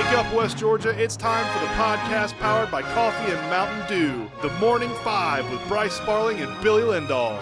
Wake 0.00 0.18
up, 0.18 0.32
West 0.32 0.56
Georgia. 0.56 0.98
It's 0.98 1.14
time 1.14 1.44
for 1.52 1.62
the 1.62 1.70
podcast 1.74 2.32
powered 2.38 2.70
by 2.70 2.80
Coffee 2.80 3.32
and 3.32 3.50
Mountain 3.50 3.86
Dew. 3.86 4.30
The 4.40 4.48
Morning 4.54 4.88
Five 5.04 5.48
with 5.52 5.60
Bryce 5.68 5.92
Sparling 5.92 6.40
and 6.40 6.50
Billy 6.62 6.80
Lindahl. 6.80 7.38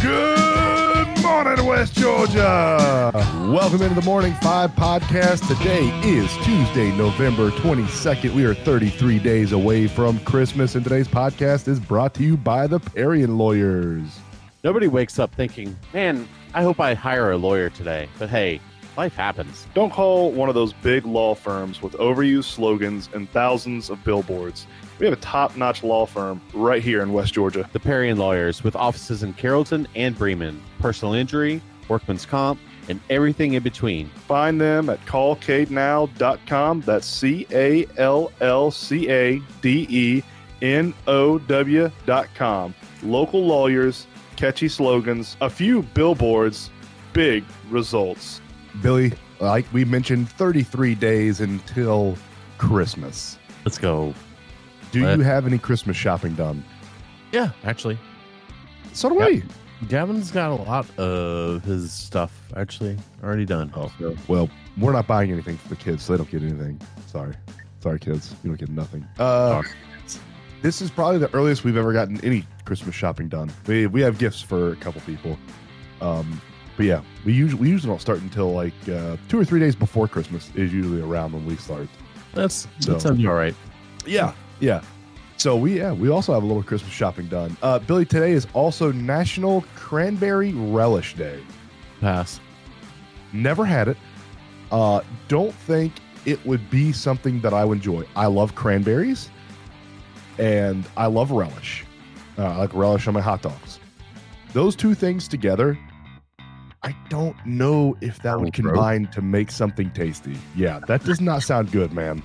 Good 0.00 1.20
morning, 1.20 1.66
West 1.66 1.94
Georgia. 1.94 3.10
Welcome 3.52 3.82
into 3.82 3.96
the 3.96 4.06
Morning 4.06 4.34
Five 4.40 4.70
podcast. 4.76 5.48
Today 5.48 5.88
is 6.08 6.32
Tuesday, 6.44 6.96
November 6.96 7.50
22nd. 7.50 8.32
We 8.34 8.44
are 8.44 8.54
33 8.54 9.18
days 9.18 9.50
away 9.50 9.88
from 9.88 10.20
Christmas, 10.20 10.76
and 10.76 10.84
today's 10.84 11.08
podcast 11.08 11.66
is 11.66 11.80
brought 11.80 12.14
to 12.14 12.22
you 12.22 12.36
by 12.36 12.68
the 12.68 12.78
Parian 12.78 13.36
Lawyers. 13.36 14.20
Nobody 14.66 14.88
wakes 14.88 15.20
up 15.20 15.32
thinking, 15.32 15.78
man, 15.94 16.26
I 16.52 16.64
hope 16.64 16.80
I 16.80 16.94
hire 16.94 17.30
a 17.30 17.36
lawyer 17.36 17.70
today. 17.70 18.08
But 18.18 18.30
hey, 18.30 18.60
life 18.96 19.14
happens. 19.14 19.64
Don't 19.74 19.92
call 19.92 20.32
one 20.32 20.48
of 20.48 20.56
those 20.56 20.72
big 20.72 21.06
law 21.06 21.36
firms 21.36 21.80
with 21.80 21.92
overused 21.92 22.46
slogans 22.46 23.08
and 23.14 23.30
thousands 23.30 23.90
of 23.90 24.02
billboards. 24.02 24.66
We 24.98 25.06
have 25.06 25.12
a 25.12 25.20
top 25.20 25.56
notch 25.56 25.84
law 25.84 26.04
firm 26.04 26.42
right 26.52 26.82
here 26.82 27.00
in 27.00 27.12
West 27.12 27.32
Georgia. 27.32 27.70
The 27.72 27.78
Parian 27.78 28.18
Lawyers, 28.18 28.64
with 28.64 28.74
offices 28.74 29.22
in 29.22 29.34
Carrollton 29.34 29.86
and 29.94 30.18
Bremen, 30.18 30.60
personal 30.80 31.14
injury, 31.14 31.62
workman's 31.86 32.26
comp, 32.26 32.58
and 32.88 32.98
everything 33.08 33.54
in 33.54 33.62
between. 33.62 34.08
Find 34.26 34.60
them 34.60 34.90
at 34.90 34.98
callcadenow.com. 35.06 36.80
That's 36.80 37.06
C 37.06 37.46
A 37.52 37.86
L 37.98 38.32
L 38.40 38.72
C 38.72 39.08
A 39.12 39.40
D 39.62 39.86
E 39.88 40.22
N 40.60 40.92
O 41.06 41.38
W.com. 41.38 42.74
Local 43.04 43.46
lawyers, 43.46 44.08
catchy 44.36 44.68
slogans, 44.68 45.36
a 45.40 45.50
few 45.50 45.82
billboards, 45.82 46.70
big 47.12 47.44
results. 47.70 48.40
Billy, 48.82 49.12
like 49.40 49.64
we 49.72 49.84
mentioned, 49.84 50.28
33 50.30 50.94
days 50.94 51.40
until 51.40 52.16
Christmas. 52.58 53.38
Let's 53.64 53.78
go. 53.78 54.14
Do 54.92 55.02
What? 55.02 55.18
you 55.18 55.24
have 55.24 55.46
any 55.46 55.58
Christmas 55.58 55.96
shopping 55.96 56.34
done? 56.34 56.64
Yeah, 57.32 57.50
actually. 57.64 57.98
So 58.92 59.08
do 59.08 59.16
Yep. 59.16 59.28
we. 59.28 59.42
Gavin's 59.88 60.30
got 60.30 60.52
a 60.52 60.54
lot 60.62 60.86
of 60.98 61.62
his 61.64 61.92
stuff 61.92 62.32
actually 62.56 62.96
already 63.22 63.44
done. 63.44 63.70
Oh, 63.76 63.92
well, 64.26 64.48
we're 64.78 64.92
not 64.92 65.06
buying 65.06 65.30
anything 65.30 65.58
for 65.58 65.68
the 65.68 65.76
kids, 65.76 66.02
so 66.04 66.12
they 66.12 66.16
don't 66.16 66.30
get 66.30 66.42
anything. 66.42 66.80
Sorry. 67.06 67.34
Sorry, 67.80 67.98
kids. 67.98 68.34
You 68.42 68.50
don't 68.50 68.58
get 68.58 68.70
nothing. 68.70 69.06
Uh, 69.18 69.62
this 70.62 70.80
is 70.82 70.90
probably 70.90 71.18
the 71.18 71.32
earliest 71.34 71.64
we've 71.64 71.76
ever 71.76 71.92
gotten 71.92 72.22
any 72.24 72.44
Christmas 72.64 72.94
shopping 72.94 73.28
done. 73.28 73.50
We, 73.66 73.86
we 73.86 74.00
have 74.02 74.18
gifts 74.18 74.40
for 74.42 74.72
a 74.72 74.76
couple 74.76 75.00
people. 75.02 75.38
Um, 76.00 76.40
but 76.76 76.86
yeah, 76.86 77.00
we 77.24 77.32
usually, 77.32 77.60
we 77.62 77.70
usually 77.70 77.90
don't 77.90 78.00
start 78.00 78.20
until 78.20 78.52
like 78.52 78.74
uh, 78.88 79.16
two 79.28 79.38
or 79.40 79.44
three 79.44 79.60
days 79.60 79.74
before 79.74 80.08
Christmas 80.08 80.50
is 80.54 80.72
usually 80.72 81.00
around 81.00 81.32
when 81.32 81.46
we 81.46 81.56
start. 81.56 81.88
That's 82.34 82.66
So- 82.80 82.92
that 82.94 83.00
sounds 83.00 83.24
all 83.24 83.34
right. 83.34 83.54
Yeah, 84.04 84.34
yeah. 84.60 84.82
So 85.38 85.54
we 85.56 85.78
yeah 85.78 85.92
we 85.92 86.08
also 86.08 86.32
have 86.32 86.42
a 86.42 86.46
little 86.46 86.62
Christmas 86.62 86.92
shopping 86.92 87.26
done. 87.26 87.56
Uh, 87.62 87.78
Billy, 87.78 88.06
today 88.06 88.32
is 88.32 88.46
also 88.54 88.90
National 88.92 89.64
Cranberry 89.74 90.52
Relish 90.54 91.14
Day. 91.14 91.42
Pass. 92.00 92.40
Never 93.34 93.64
had 93.66 93.88
it. 93.88 93.96
Uh, 94.72 95.00
don't 95.28 95.52
think 95.54 95.92
it 96.24 96.44
would 96.46 96.68
be 96.70 96.90
something 96.92 97.40
that 97.42 97.52
I 97.52 97.64
would 97.66 97.76
enjoy. 97.78 98.06
I 98.16 98.26
love 98.26 98.54
cranberries, 98.54 99.30
and 100.38 100.86
I 100.96 101.06
love 101.06 101.30
relish. 101.30 101.84
Uh, 102.38 102.44
I 102.44 102.56
like 102.56 102.74
relish 102.74 103.06
on 103.06 103.14
my 103.14 103.20
hot 103.20 103.42
dogs. 103.42 103.78
Those 104.52 104.76
two 104.76 104.94
things 104.94 105.28
together, 105.28 105.78
I 106.82 106.94
don't 107.08 107.36
know 107.46 107.96
if 108.00 108.20
that 108.22 108.40
would 108.40 108.52
combine 108.52 109.06
to 109.08 109.20
make 109.22 109.50
something 109.50 109.90
tasty. 109.90 110.36
Yeah, 110.54 110.80
that 110.86 111.04
does 111.04 111.20
not 111.20 111.42
sound 111.42 111.72
good, 111.72 111.92
man. 111.92 112.22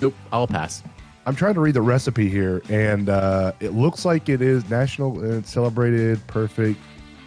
Nope. 0.00 0.14
I'll 0.32 0.46
pass. 0.46 0.82
I'm 1.26 1.36
trying 1.36 1.54
to 1.54 1.60
read 1.60 1.74
the 1.74 1.82
recipe 1.82 2.28
here, 2.28 2.62
and 2.70 3.08
uh, 3.10 3.52
it 3.60 3.74
looks 3.74 4.04
like 4.04 4.28
it 4.28 4.40
is 4.40 4.68
national 4.70 5.20
and 5.20 5.46
celebrated 5.46 6.26
perfect 6.26 6.80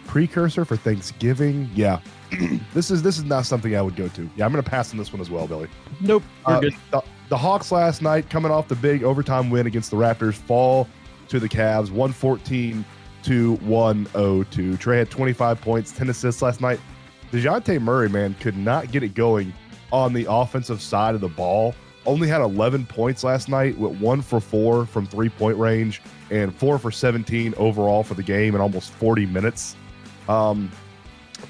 precursor 0.06 0.64
for 0.64 0.76
Thanksgiving. 0.76 1.70
Yeah, 1.74 2.00
this 2.74 2.90
is 2.90 3.02
this 3.02 3.16
is 3.16 3.24
not 3.24 3.46
something 3.46 3.76
I 3.76 3.82
would 3.82 3.94
go 3.96 4.08
to. 4.08 4.28
Yeah, 4.36 4.44
I'm 4.44 4.52
going 4.52 4.62
to 4.62 4.68
pass 4.68 4.90
on 4.92 4.98
this 4.98 5.12
one 5.12 5.20
as 5.22 5.30
well, 5.30 5.46
Billy. 5.46 5.68
Nope. 6.00 6.24
You're 6.48 6.56
Uh, 6.56 6.60
good. 6.60 6.74
the, 6.90 7.02
the 7.34 7.38
Hawks 7.38 7.72
last 7.72 8.00
night, 8.00 8.30
coming 8.30 8.52
off 8.52 8.68
the 8.68 8.76
big 8.76 9.02
overtime 9.02 9.50
win 9.50 9.66
against 9.66 9.90
the 9.90 9.96
Raptors, 9.96 10.34
fall 10.34 10.86
to 11.26 11.40
the 11.40 11.48
Cavs, 11.48 11.90
114 11.90 12.84
to 13.24 13.56
102. 13.56 14.76
Trae 14.76 14.98
had 14.98 15.10
25 15.10 15.60
points, 15.60 15.90
10 15.90 16.10
assists 16.10 16.42
last 16.42 16.60
night. 16.60 16.78
Dejounte 17.32 17.82
Murray, 17.82 18.08
man, 18.08 18.34
could 18.34 18.56
not 18.56 18.92
get 18.92 19.02
it 19.02 19.14
going 19.14 19.52
on 19.90 20.12
the 20.12 20.24
offensive 20.30 20.80
side 20.80 21.16
of 21.16 21.20
the 21.20 21.28
ball. 21.28 21.74
Only 22.06 22.28
had 22.28 22.40
11 22.40 22.86
points 22.86 23.24
last 23.24 23.48
night 23.48 23.76
with 23.78 24.00
one 24.00 24.22
for 24.22 24.38
four 24.38 24.86
from 24.86 25.04
three 25.04 25.28
point 25.28 25.58
range 25.58 26.02
and 26.30 26.54
four 26.54 26.78
for 26.78 26.92
17 26.92 27.52
overall 27.56 28.04
for 28.04 28.14
the 28.14 28.22
game 28.22 28.54
in 28.54 28.60
almost 28.60 28.92
40 28.92 29.26
minutes. 29.26 29.74
Um, 30.28 30.70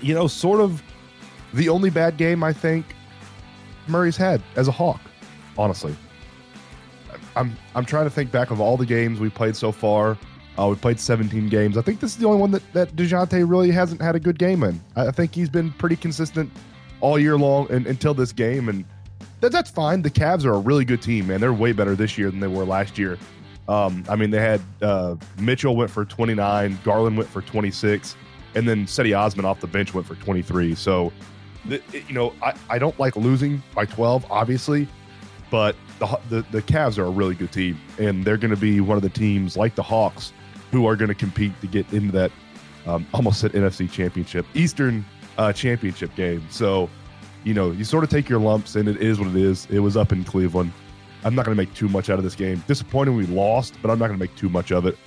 you 0.01 0.15
know, 0.15 0.29
sort 0.29 0.63
of 0.63 0.83
the 1.53 1.69
only 1.69 1.91
bad 1.91 2.17
game 2.17 2.43
I 2.43 2.55
think 2.55 2.87
Murray's 3.87 4.17
had 4.17 4.41
as 4.57 4.67
a 4.67 4.73
Hawk, 4.73 5.03
honestly. 5.59 5.95
I'm 7.37 7.57
I'm 7.75 7.85
trying 7.85 8.05
to 8.05 8.11
think 8.11 8.31
back 8.31 8.51
of 8.51 8.61
all 8.61 8.77
the 8.77 8.87
games 8.87 9.21
we 9.21 9.29
played 9.31 9.57
so 9.57 9.73
far. 9.73 10.17
Uh, 10.57 10.69
we 10.69 10.77
played 10.77 11.01
17 11.01 11.49
games. 11.49 11.77
I 11.77 11.83
think 11.83 11.99
this 11.99 12.13
is 12.13 12.19
the 12.19 12.27
only 12.27 12.39
one 12.41 12.53
that, 12.53 12.73
that 12.75 12.95
Dejounte 12.95 13.49
really 13.49 13.73
hasn't 13.73 14.01
had 14.01 14.15
a 14.15 14.21
good 14.21 14.39
game 14.39 14.63
in. 14.63 14.81
I, 14.95 15.11
think 15.11 15.35
he's 15.35 15.49
been 15.49 15.73
pretty 15.73 15.97
consistent 15.97 16.49
all 17.01 17.19
year 17.19 17.37
long 17.37 17.69
and, 17.73 17.89
until 17.89 18.15
this 18.15 18.31
game. 18.31 18.69
And 18.69 18.85
that, 19.41 19.51
that's 19.51 19.69
fine. 19.69 20.03
The 20.03 20.11
Cavs 20.13 20.45
are 20.45 20.53
a 20.55 20.59
really 20.61 20.85
good 20.85 21.03
team, 21.03 21.27
man. 21.27 21.41
They're 21.41 21.53
way 21.53 21.73
better 21.73 21.97
this 21.97 22.17
year 22.17 22.31
than 22.31 22.39
they 22.39 22.47
were 22.47 22.65
last 22.65 22.99
year. 22.99 23.19
Um, 23.69 24.05
I 24.09 24.15
mean, 24.15 24.31
they 24.31 24.41
had 24.41 24.61
uh, 24.81 25.17
Mitchell 25.41 25.75
went 25.75 25.91
for 25.91 26.05
29, 26.05 26.79
Garland 26.85 27.17
went 27.17 27.29
for 27.29 27.43
26, 27.43 28.15
and 28.55 28.69
then 28.69 28.85
Cedi 28.87 29.19
Osman 29.19 29.45
off 29.45 29.61
the 29.61 29.67
bench 29.67 29.93
went 29.93 30.07
for 30.07 30.15
23. 30.15 30.77
So, 30.77 31.13
the, 31.65 31.77
it- 31.93 32.07
you 32.07 32.15
know, 32.15 32.33
I, 32.45 32.55
I 32.69 32.79
don't 32.79 32.97
like 33.01 33.17
losing 33.17 33.61
by 33.75 33.87
12, 33.87 34.25
obviously, 34.31 34.87
but 35.55 35.77
the, 36.01 36.19
the 36.31 36.43
the 36.51 36.63
Cavs 36.63 36.99
are 36.99 37.05
a 37.05 37.11
really 37.11 37.37
good 37.37 37.53
team, 37.53 37.81
and 38.01 38.25
they're 38.25 38.37
going 38.37 38.51
to 38.51 38.61
be 38.61 38.81
one 38.81 38.97
of 38.97 39.05
the 39.05 39.09
teams 39.09 39.57
like 39.57 39.77
the 39.77 39.85
Hawks 39.85 40.33
who 40.73 40.85
are 40.85 40.97
going 40.97 41.11
to 41.11 41.15
compete 41.15 41.53
to 41.61 41.69
get 41.69 41.91
into 41.93 42.11
that 42.11 42.33
um, 42.89 43.07
almost 43.15 43.39
said 43.41 43.53
NFC 43.53 43.89
Championship, 43.89 44.47
Eastern 44.55 45.05
uh, 45.39 45.53
Championship 45.53 46.13
game. 46.17 46.45
So, 46.51 46.91
you 47.45 47.55
know, 47.55 47.71
you 47.71 47.85
sort 47.85 48.03
of 48.03 48.11
take 48.11 48.29
your 48.29 48.41
lumps, 48.41 48.75
and 48.75 48.89
it 48.89 48.97
is 48.97 49.21
what 49.21 49.29
it 49.29 49.37
is. 49.37 49.69
It 49.71 49.79
was 49.79 49.97
up 49.97 50.11
in 50.11 50.25
Cleveland. 50.25 50.73
I'm 51.23 51.37
not 51.37 51.45
going 51.47 51.57
to 51.57 51.63
make 51.63 51.73
too 51.73 51.89
much 51.89 52.11
out 52.11 52.19
of 52.19 52.25
this 52.25 52.35
game. 52.35 52.61
Disappointing 52.67 53.15
we 53.15 53.27
lost, 53.27 53.77
but 53.81 53.93
I'm 53.93 53.99
not 54.01 54.09
going 54.09 54.19
to 54.19 54.23
make 54.25 54.35
too 54.35 54.49
much 54.49 54.73
of 54.73 54.87
it. 54.87 54.99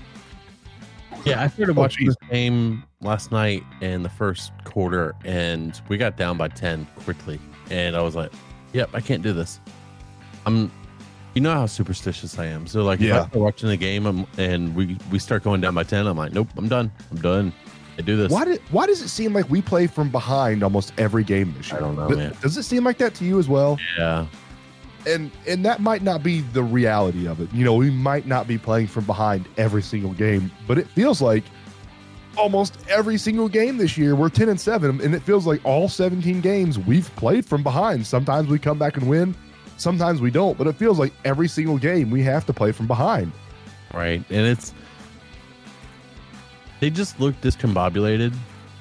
Yeah, 1.26 1.44
I 1.44 1.48
started 1.50 1.78
Oh, 1.78 1.82
watching 1.82 2.06
geez. 2.06 2.16
this 2.22 2.30
game 2.30 2.84
last 3.02 3.34
night 3.34 3.64
in 3.82 4.02
the 4.02 4.10
first 4.10 4.54
quarter, 4.64 5.14
and 5.26 5.82
we 5.90 5.98
got 5.98 6.16
down 6.16 6.38
by 6.38 6.48
ten 6.48 6.88
quickly, 7.04 7.38
and 7.70 7.98
I 7.98 8.02
was 8.02 8.16
like, 8.16 8.32
"Yep, 8.72 8.92
I 8.94 9.02
can't 9.02 9.22
do 9.22 9.34
this." 9.34 9.60
I'm, 10.48 10.72
you 11.36 11.42
know 11.42 11.54
how 11.54 11.66
superstitious 11.68 12.40
I 12.40 12.46
am. 12.48 12.66
So 12.66 12.84
like, 12.84 13.00
if 13.00 13.08
Yeah. 13.08 13.16
I 13.24 13.28
start 13.28 13.36
watching 13.36 13.70
the 13.70 13.78
game 13.78 14.06
I'm, 14.08 14.26
and 14.38 14.74
we 14.76 14.98
we 15.12 15.20
start 15.20 15.44
going 15.44 15.62
down 15.62 15.76
by 15.76 15.84
ten, 15.84 16.08
I'm 16.08 16.18
like, 16.18 16.34
"Nope, 16.34 16.48
I'm 16.58 16.68
done. 16.68 16.92
I'm 17.12 17.18
done. 17.22 17.54
I 18.00 18.02
do 18.02 18.16
this." 18.18 18.32
Why 18.32 18.46
did 18.46 18.62
why 18.72 18.88
does 18.88 19.02
it 19.02 19.10
seem 19.10 19.34
like 19.34 19.48
we 19.50 19.62
play 19.62 19.86
from 19.88 20.10
behind 20.10 20.64
almost 20.64 20.94
every 20.98 21.24
game 21.24 21.54
this 21.58 21.70
year? 21.70 21.78
I 21.78 21.82
don't 21.82 21.96
know, 21.96 22.08
Th- 22.08 22.18
man. 22.18 22.34
Does 22.42 22.58
it 22.58 22.64
seem 22.64 22.84
like 22.84 22.98
that 22.98 23.14
to 23.16 23.26
you 23.26 23.38
as 23.38 23.48
well? 23.48 23.78
Yeah, 24.00 24.26
and 25.06 25.30
and 25.48 25.64
that 25.66 25.80
might 25.80 26.02
not 26.02 26.24
be 26.24 26.42
the 26.42 26.64
reality 26.64 27.28
of 27.28 27.40
it. 27.40 27.54
You 27.54 27.64
know, 27.66 27.76
we 27.76 27.92
might 27.92 28.26
not 28.26 28.48
be 28.48 28.58
playing 28.58 28.88
from 28.88 29.06
behind 29.06 29.48
every 29.58 29.84
single 29.84 30.14
game, 30.14 30.50
but 30.68 30.78
it 30.80 30.88
feels 30.88 31.22
like 31.22 31.44
almost 32.36 32.78
every 32.90 33.18
single 33.18 33.50
game 33.50 33.78
this 33.78 33.98
year 33.98 34.16
we're 34.16 34.30
10 34.30 34.48
and 34.50 34.62
7 34.62 35.02
and 35.02 35.16
it 35.16 35.24
feels 35.24 35.48
like 35.48 35.60
all 35.66 35.90
17 35.90 36.40
games 36.40 36.78
we've 36.78 37.14
played 37.16 37.44
from 37.44 37.64
behind. 37.64 38.06
Sometimes 38.06 38.48
we 38.48 38.60
come 38.60 38.78
back 38.78 38.96
and 38.98 39.10
win, 39.10 39.34
sometimes 39.78 40.20
we 40.22 40.32
don't, 40.32 40.58
but 40.58 40.68
it 40.68 40.74
feels 40.76 41.00
like 41.00 41.14
every 41.26 41.48
single 41.48 41.78
game 41.78 42.10
we 42.12 42.22
have 42.24 42.46
to 42.48 42.54
play 42.54 42.72
from 42.72 42.88
behind. 42.88 43.32
right. 43.94 44.24
And 44.30 44.46
it's 44.48 44.74
they 46.80 46.90
just 46.90 47.20
looked 47.20 47.42
discombobulated. 47.42 48.34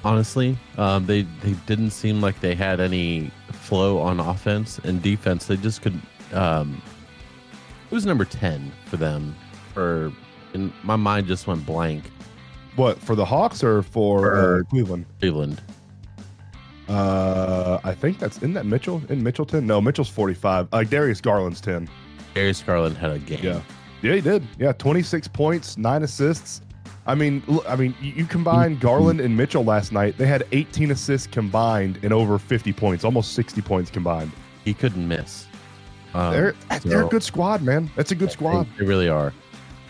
Honestly, 0.03 0.57
um, 0.77 1.05
they 1.05 1.23
they 1.41 1.53
didn't 1.65 1.89
seem 1.91 2.21
like 2.21 2.39
they 2.39 2.53
had 2.55 2.79
any 2.79 3.31
flow 3.51 3.97
on 3.99 4.19
offense 4.19 4.79
and 4.83 5.01
defense. 5.01 5.47
They 5.47 5.57
just 5.57 5.81
could. 5.81 5.99
Um, 6.33 6.81
it 7.89 7.93
was 7.93 8.05
number 8.05 8.23
ten 8.25 8.71
for 8.85 8.97
them. 8.97 9.35
For 9.73 10.11
and 10.53 10.71
my 10.83 10.95
mind 10.95 11.27
just 11.27 11.47
went 11.47 11.65
blank. 11.65 12.11
What, 12.75 12.99
for 12.99 13.15
the 13.15 13.25
Hawks 13.25 13.63
or 13.63 13.81
for, 13.81 14.19
For- 14.19 14.59
uh, 14.59 14.63
Cleveland? 14.69 15.05
Cleveland. 15.19 15.61
Uh, 16.87 17.79
I 17.83 17.93
think 17.93 18.19
that's 18.19 18.37
in 18.39 18.53
that 18.53 18.65
Mitchell 18.65 19.01
in 19.09 19.21
Mitchelton. 19.21 19.63
No, 19.63 19.81
Mitchell's 19.81 20.09
45. 20.09 20.67
Uh, 20.71 20.83
Darius 20.83 21.21
Garland's 21.21 21.59
10. 21.61 21.89
Darius 22.33 22.61
Garland 22.61 22.97
had 22.97 23.11
a 23.11 23.19
game. 23.19 23.43
Yeah. 23.43 23.61
Yeah, 24.01 24.13
he 24.13 24.21
did. 24.21 24.47
Yeah, 24.59 24.73
26 24.73 25.27
points, 25.29 25.77
nine 25.77 26.03
assists. 26.03 26.61
I 27.07 27.15
mean, 27.15 27.41
I 27.67 27.75
mean, 27.75 27.95
you, 28.01 28.25
combine 28.25 28.77
Garland 28.77 29.21
and 29.21 29.35
Mitchell 29.35 29.63
last 29.63 29.91
night. 29.91 30.17
They 30.17 30.27
had 30.27 30.45
18 30.51 30.91
assists 30.91 31.25
combined 31.25 31.99
and 32.03 32.11
over 32.11 32.37
50 32.37 32.73
points, 32.73 33.05
almost 33.05 33.31
60 33.33 33.61
points 33.61 33.89
combined. 33.89 34.31
He 34.65 34.73
couldn't 34.73 35.07
miss. 35.07 35.47
Um, 36.13 36.33
they're 36.33 36.55
they're 36.83 37.05
a 37.05 37.09
good 37.09 37.23
squad, 37.23 37.61
man. 37.61 37.89
That's 37.95 38.11
a 38.11 38.15
good 38.15 38.31
squad. 38.31 38.67
They, 38.73 38.79
they 38.79 38.85
really 38.85 39.07
are. 39.07 39.33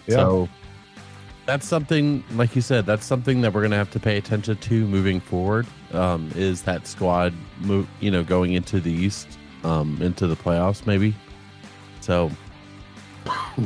Yeah. 0.05 0.15
So 0.15 0.49
that's 1.47 1.67
something, 1.67 2.23
like 2.33 2.55
you 2.55 2.61
said, 2.61 2.85
that's 2.85 3.05
something 3.05 3.41
that 3.41 3.53
we're 3.53 3.61
going 3.61 3.71
to 3.71 3.77
have 3.77 3.91
to 3.91 3.99
pay 3.99 4.17
attention 4.17 4.57
to 4.57 4.87
moving 4.87 5.19
forward. 5.19 5.65
Um, 5.93 6.31
is 6.35 6.61
that 6.63 6.85
squad, 6.85 7.33
move, 7.61 7.87
you 7.99 8.11
know, 8.11 8.23
going 8.23 8.53
into 8.53 8.79
the 8.79 8.91
East, 8.91 9.39
um, 9.63 9.99
into 10.01 10.27
the 10.27 10.35
playoffs, 10.35 10.85
maybe. 10.85 11.15
So 12.01 12.29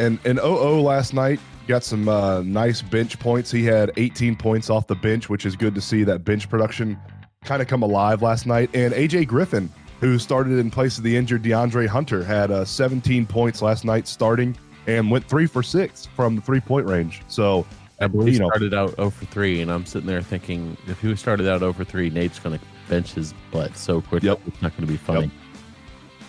And 0.00 0.18
and 0.24 0.38
OO 0.38 0.80
last 0.80 1.12
night 1.12 1.40
got 1.68 1.84
some 1.84 2.08
uh, 2.08 2.40
nice 2.40 2.80
bench 2.80 3.18
points. 3.18 3.50
He 3.50 3.64
had 3.64 3.92
18 3.98 4.34
points 4.34 4.70
off 4.70 4.86
the 4.86 4.94
bench, 4.94 5.28
which 5.28 5.44
is 5.44 5.56
good 5.56 5.74
to 5.74 5.80
see 5.82 6.04
that 6.04 6.24
bench 6.24 6.48
production 6.48 6.98
kind 7.44 7.60
of 7.60 7.68
come 7.68 7.82
alive 7.82 8.22
last 8.22 8.46
night. 8.46 8.70
And 8.72 8.94
AJ 8.94 9.26
Griffin, 9.28 9.70
who 10.00 10.18
started 10.18 10.58
in 10.58 10.70
place 10.70 10.96
of 10.96 11.04
the 11.04 11.14
injured 11.14 11.42
DeAndre 11.42 11.86
Hunter, 11.86 12.24
had 12.24 12.50
uh, 12.50 12.64
17 12.64 13.26
points 13.26 13.60
last 13.60 13.84
night 13.84 14.08
starting 14.08 14.56
and 14.86 15.10
went 15.10 15.26
three 15.26 15.46
for 15.46 15.62
six 15.62 16.06
from 16.06 16.36
the 16.36 16.42
three 16.42 16.60
point 16.60 16.86
range. 16.86 17.22
So 17.28 17.66
I 18.00 18.06
believe 18.06 18.34
you 18.34 18.40
know- 18.40 18.48
started 18.48 18.74
out 18.74 18.96
0 18.96 19.10
for 19.10 19.26
3, 19.26 19.60
and 19.60 19.70
I'm 19.70 19.84
sitting 19.84 20.06
there 20.06 20.22
thinking 20.22 20.76
if 20.86 21.00
he 21.00 21.14
started 21.16 21.48
out 21.48 21.60
0 21.60 21.72
for 21.74 21.84
3, 21.84 22.10
Nate's 22.10 22.38
going 22.38 22.58
to 22.58 22.64
bench 22.88 23.12
his 23.12 23.34
butt 23.50 23.76
so 23.76 24.00
quick. 24.00 24.22
Yep. 24.22 24.40
It's 24.46 24.62
not 24.62 24.72
going 24.76 24.86
to 24.86 24.92
be 24.92 24.96
funny. 24.96 25.30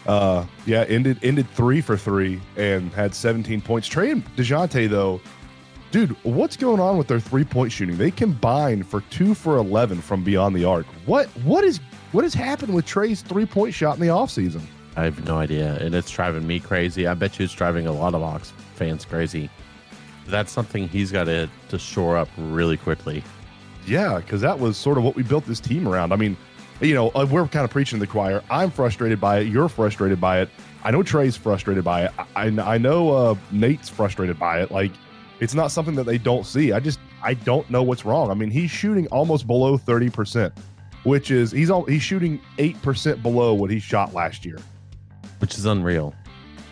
Uh, 0.05 0.45
yeah, 0.65 0.83
ended 0.87 1.19
ended 1.21 1.47
three 1.51 1.79
for 1.79 1.95
three 1.95 2.41
and 2.57 2.91
had 2.91 3.13
17 3.13 3.61
points. 3.61 3.87
Trae 3.87 4.11
and 4.11 4.25
Dejounte 4.35 4.89
though, 4.89 5.21
dude, 5.91 6.15
what's 6.23 6.57
going 6.57 6.79
on 6.79 6.97
with 6.97 7.07
their 7.07 7.19
three 7.19 7.43
point 7.43 7.71
shooting? 7.71 7.97
They 7.97 8.09
combined 8.09 8.87
for 8.87 9.01
two 9.11 9.35
for 9.35 9.57
11 9.57 10.01
from 10.01 10.23
beyond 10.23 10.55
the 10.55 10.65
arc. 10.65 10.87
What 11.05 11.27
what 11.43 11.63
is 11.63 11.79
what 12.13 12.23
has 12.23 12.33
happened 12.33 12.73
with 12.73 12.85
Trae's 12.85 13.21
three 13.21 13.45
point 13.45 13.75
shot 13.75 13.95
in 13.95 14.01
the 14.01 14.07
offseason? 14.07 14.63
I 14.95 15.03
have 15.03 15.25
no 15.25 15.37
idea, 15.37 15.77
and 15.77 15.95
it's 15.95 16.11
driving 16.11 16.45
me 16.45 16.59
crazy. 16.59 17.07
I 17.07 17.13
bet 17.13 17.39
you 17.39 17.45
it's 17.45 17.53
driving 17.53 17.87
a 17.87 17.91
lot 17.91 18.13
of 18.13 18.21
Hawks 18.21 18.53
fans 18.75 19.05
crazy. 19.05 19.49
That's 20.27 20.51
something 20.51 20.87
he's 20.87 21.11
got 21.11 21.25
to 21.25 21.49
to 21.69 21.79
shore 21.79 22.17
up 22.17 22.29
really 22.37 22.77
quickly. 22.77 23.23
Yeah, 23.85 24.17
because 24.17 24.41
that 24.41 24.59
was 24.59 24.77
sort 24.77 24.97
of 24.97 25.03
what 25.03 25.15
we 25.15 25.23
built 25.23 25.45
this 25.45 25.59
team 25.59 25.87
around. 25.87 26.11
I 26.13 26.15
mean, 26.15 26.37
you 26.81 26.93
know, 26.93 27.09
uh, 27.09 27.25
we're 27.29 27.47
kind 27.47 27.63
of 27.63 27.71
preaching 27.71 27.99
to 27.99 28.05
the 28.05 28.11
choir. 28.11 28.43
I'm 28.49 28.71
frustrated 28.71 29.19
by 29.19 29.39
it. 29.39 29.47
You're 29.47 29.69
frustrated 29.69 30.19
by 30.19 30.41
it. 30.41 30.49
I 30.83 30.91
know 30.91 31.03
Trae's 31.03 31.37
frustrated 31.37 31.83
by 31.83 32.05
it. 32.05 32.11
I, 32.35 32.47
I 32.47 32.77
know 32.77 33.11
uh, 33.11 33.35
Nate's 33.51 33.87
frustrated 33.87 34.39
by 34.39 34.61
it. 34.61 34.71
Like, 34.71 34.91
it's 35.39 35.53
not 35.53 35.71
something 35.71 35.95
that 35.95 36.05
they 36.05 36.17
don't 36.17 36.45
see. 36.45 36.71
I 36.71 36.79
just, 36.79 36.99
I 37.23 37.35
don't 37.35 37.69
know 37.69 37.83
what's 37.83 38.03
wrong. 38.03 38.31
I 38.31 38.33
mean, 38.33 38.49
he's 38.49 38.71
shooting 38.71 39.07
almost 39.07 39.45
below 39.45 39.77
30%, 39.77 40.51
which 41.03 41.29
is, 41.29 41.51
he's 41.51 41.69
all, 41.69 41.83
he's 41.85 42.01
shooting 42.01 42.41
8% 42.57 43.21
below 43.21 43.53
what 43.53 43.69
he 43.69 43.79
shot 43.79 44.13
last 44.13 44.43
year. 44.43 44.57
Which 45.41 45.57
is 45.57 45.65
unreal. 45.65 46.13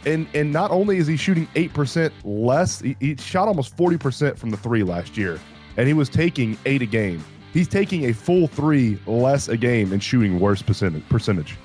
And, 0.05 0.27
and 0.33 0.53
not 0.53 0.71
only 0.71 0.97
is 0.97 1.07
he 1.07 1.17
shooting 1.17 1.47
8% 1.55 2.11
less, 2.23 2.79
he, 2.79 2.95
he 3.01 3.17
shot 3.17 3.49
almost 3.49 3.75
40% 3.75 4.37
from 4.37 4.49
the 4.49 4.55
three 4.57 4.83
last 4.83 5.17
year, 5.17 5.39
and 5.75 5.87
he 5.87 5.93
was 5.93 6.07
taking 6.07 6.57
eight 6.65 6.81
a 6.81 6.85
game. 6.85 7.23
He's 7.51 7.67
taking 7.67 8.05
a 8.05 8.13
full 8.13 8.47
three 8.47 8.99
less 9.07 9.47
a 9.49 9.57
game 9.57 9.91
and 9.91 10.01
shooting 10.01 10.39
worse 10.39 10.61
percentage. 10.61 11.07
percentage. 11.09 11.57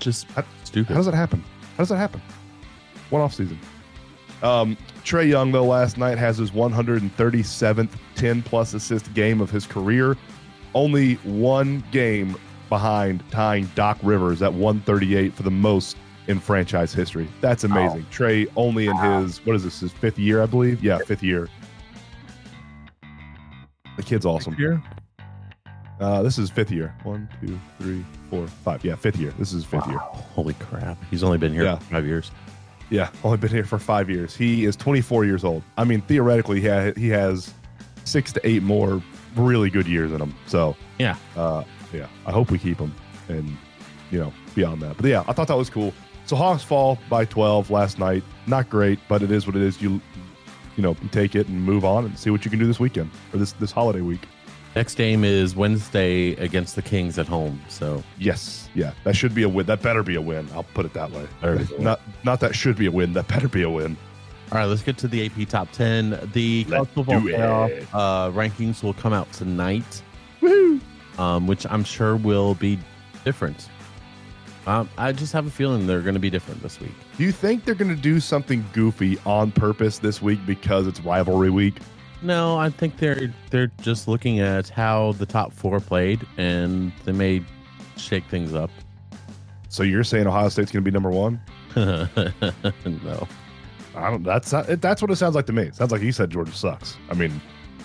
Just 0.00 0.26
How- 0.32 0.44
stupid. 0.64 0.88
How 0.92 0.96
does 0.98 1.06
that 1.06 1.14
happen? 1.14 1.42
How 1.76 1.82
does 1.82 1.88
that 1.88 1.96
happen? 1.96 2.20
One 3.10 3.22
off 3.22 3.32
season. 3.34 3.58
Um, 4.42 4.76
Trae 5.04 5.28
Young, 5.28 5.50
though, 5.52 5.64
last 5.64 5.96
night 5.96 6.18
has 6.18 6.38
his 6.38 6.50
137th 6.50 7.90
10 8.16 8.42
plus 8.42 8.74
assist 8.74 9.12
game 9.14 9.40
of 9.40 9.50
his 9.50 9.66
career. 9.66 10.16
Only 10.74 11.14
one 11.24 11.82
game 11.90 12.36
behind 12.68 13.22
tying 13.30 13.66
Doc 13.74 13.98
Rivers 14.02 14.42
at 14.42 14.52
138 14.52 15.32
for 15.34 15.42
the 15.42 15.50
most 15.50 15.96
in 16.26 16.38
franchise 16.40 16.92
history. 16.92 17.26
That's 17.40 17.64
amazing. 17.64 18.04
Trae 18.12 18.46
only 18.56 18.86
in 18.86 18.96
his, 18.96 19.44
what 19.46 19.56
is 19.56 19.64
this, 19.64 19.80
his 19.80 19.92
fifth 19.92 20.18
year, 20.18 20.42
I 20.42 20.46
believe? 20.46 20.82
Yeah, 20.84 20.98
fifth 20.98 21.22
year. 21.22 21.48
The 23.96 24.02
kid's 24.02 24.26
awesome. 24.26 24.54
Here? 24.54 24.82
Uh, 26.00 26.22
this 26.22 26.38
is 26.38 26.50
fifth 26.50 26.70
year. 26.70 26.94
One, 27.02 27.28
two, 27.40 27.58
three, 27.80 28.04
four, 28.30 28.46
five. 28.46 28.84
Yeah, 28.84 28.94
fifth 28.94 29.16
year. 29.16 29.32
This 29.38 29.48
is 29.48 29.54
his 29.54 29.64
fifth 29.64 29.86
year. 29.88 29.98
Holy 29.98 30.54
crap! 30.54 30.96
He's 31.10 31.24
only 31.24 31.38
been 31.38 31.52
here 31.52 31.64
Yeah. 31.64 31.78
five 31.78 32.06
years. 32.06 32.30
Yeah, 32.90 33.10
only 33.24 33.36
been 33.38 33.50
here 33.50 33.64
for 33.64 33.78
five 33.80 34.08
years. 34.08 34.36
He 34.36 34.64
is 34.64 34.76
24 34.76 35.24
years 35.24 35.44
old. 35.44 35.62
I 35.76 35.84
mean, 35.84 36.00
theoretically, 36.02 36.60
he, 36.60 36.68
ha- 36.68 36.92
he 36.96 37.08
has 37.08 37.52
six 38.04 38.32
to 38.34 38.40
eight 38.48 38.62
more 38.62 39.02
really 39.34 39.68
good 39.70 39.86
years 39.88 40.12
in 40.12 40.20
him. 40.22 40.34
So, 40.46 40.74
Yeah. 40.98 41.16
uh, 41.36 41.64
yeah, 41.92 42.06
I 42.26 42.32
hope 42.32 42.50
we 42.50 42.58
keep 42.58 42.78
him 42.78 42.94
and, 43.28 43.56
you 44.10 44.18
know, 44.18 44.32
beyond 44.54 44.82
that. 44.82 44.96
But 44.96 45.06
yeah, 45.06 45.24
I 45.26 45.32
thought 45.32 45.48
that 45.48 45.56
was 45.56 45.70
cool. 45.70 45.92
So 46.26 46.36
Hawks 46.36 46.62
fall 46.62 46.98
by 47.08 47.24
12 47.24 47.70
last 47.70 47.98
night. 47.98 48.22
Not 48.46 48.68
great, 48.68 48.98
but 49.08 49.22
it 49.22 49.30
is 49.30 49.46
what 49.46 49.56
it 49.56 49.62
is. 49.62 49.80
You, 49.80 50.00
you 50.76 50.82
know, 50.82 50.96
you 51.02 51.08
take 51.08 51.34
it 51.34 51.48
and 51.48 51.62
move 51.62 51.84
on 51.84 52.04
and 52.04 52.18
see 52.18 52.30
what 52.30 52.44
you 52.44 52.50
can 52.50 52.60
do 52.60 52.66
this 52.66 52.78
weekend 52.78 53.10
or 53.32 53.38
this 53.38 53.52
this 53.52 53.70
holiday 53.70 54.02
week. 54.02 54.20
Next 54.76 54.94
game 54.94 55.24
is 55.24 55.56
Wednesday 55.56 56.32
against 56.34 56.76
the 56.76 56.82
Kings 56.82 57.18
at 57.18 57.26
home. 57.26 57.60
So 57.68 58.04
Yes, 58.18 58.68
yeah, 58.74 58.92
that 59.04 59.16
should 59.16 59.34
be 59.34 59.42
a 59.42 59.48
win. 59.48 59.66
That 59.66 59.82
better 59.82 60.02
be 60.02 60.14
a 60.14 60.20
win. 60.20 60.46
I'll 60.52 60.62
put 60.62 60.84
it 60.84 60.92
that 60.92 61.10
way. 61.10 61.26
Not 61.78 62.00
not 62.24 62.40
that 62.40 62.54
should 62.54 62.76
be 62.76 62.86
a 62.86 62.90
win. 62.90 63.14
That 63.14 63.26
better 63.26 63.48
be 63.48 63.62
a 63.62 63.70
win. 63.70 63.96
All 64.52 64.58
right, 64.58 64.66
let's 64.66 64.82
get 64.82 64.96
to 64.98 65.08
the 65.08 65.26
AP 65.26 65.48
top 65.48 65.70
10. 65.72 66.30
The 66.32 66.64
college 66.64 66.88
football 66.90 67.20
playoff 67.20 67.86
uh, 67.92 68.30
rankings 68.30 68.82
will 68.82 68.94
come 68.94 69.12
out 69.12 69.30
tonight! 69.32 70.02
Um, 71.18 71.46
which 71.46 71.66
I'm 71.68 71.84
sure 71.84 72.16
will 72.16 72.54
be 72.54 72.78
different. 73.24 73.68
Um, 74.66 74.88
I 74.98 75.12
just 75.12 75.32
have 75.32 75.46
a 75.46 75.50
feeling 75.50 75.86
they're 75.86 76.02
going 76.02 76.14
to 76.14 76.20
be 76.20 76.30
different 76.30 76.62
this 76.62 76.78
week. 76.80 76.92
Do 77.16 77.24
you 77.24 77.32
think 77.32 77.64
they're 77.64 77.74
going 77.74 77.94
to 77.94 78.00
do 78.00 78.20
something 78.20 78.64
goofy 78.72 79.18
on 79.24 79.50
purpose 79.50 79.98
this 79.98 80.20
week 80.20 80.40
because 80.46 80.86
it's 80.86 81.00
rivalry 81.00 81.50
week? 81.50 81.78
No, 82.20 82.58
I 82.58 82.68
think 82.68 82.98
they're 82.98 83.32
they're 83.50 83.70
just 83.80 84.08
looking 84.08 84.40
at 84.40 84.68
how 84.68 85.12
the 85.12 85.26
top 85.26 85.52
four 85.52 85.80
played, 85.80 86.26
and 86.36 86.92
they 87.04 87.12
may 87.12 87.42
shake 87.96 88.24
things 88.24 88.54
up. 88.54 88.70
So 89.68 89.82
you're 89.82 90.04
saying 90.04 90.26
Ohio 90.26 90.48
State's 90.48 90.72
going 90.72 90.84
to 90.84 90.90
be 90.90 90.92
number 90.92 91.10
one? 91.10 91.40
no, 91.76 92.08
I 93.94 94.10
don't. 94.10 94.22
That's 94.22 94.52
not, 94.52 94.66
that's 94.80 95.00
what 95.00 95.10
it 95.10 95.16
sounds 95.16 95.34
like 95.34 95.46
to 95.46 95.52
me. 95.52 95.64
It 95.64 95.76
sounds 95.76 95.92
like 95.92 96.02
you 96.02 96.12
said 96.12 96.30
Georgia 96.30 96.52
sucks. 96.52 96.96
I 97.08 97.14
mean, 97.14 97.40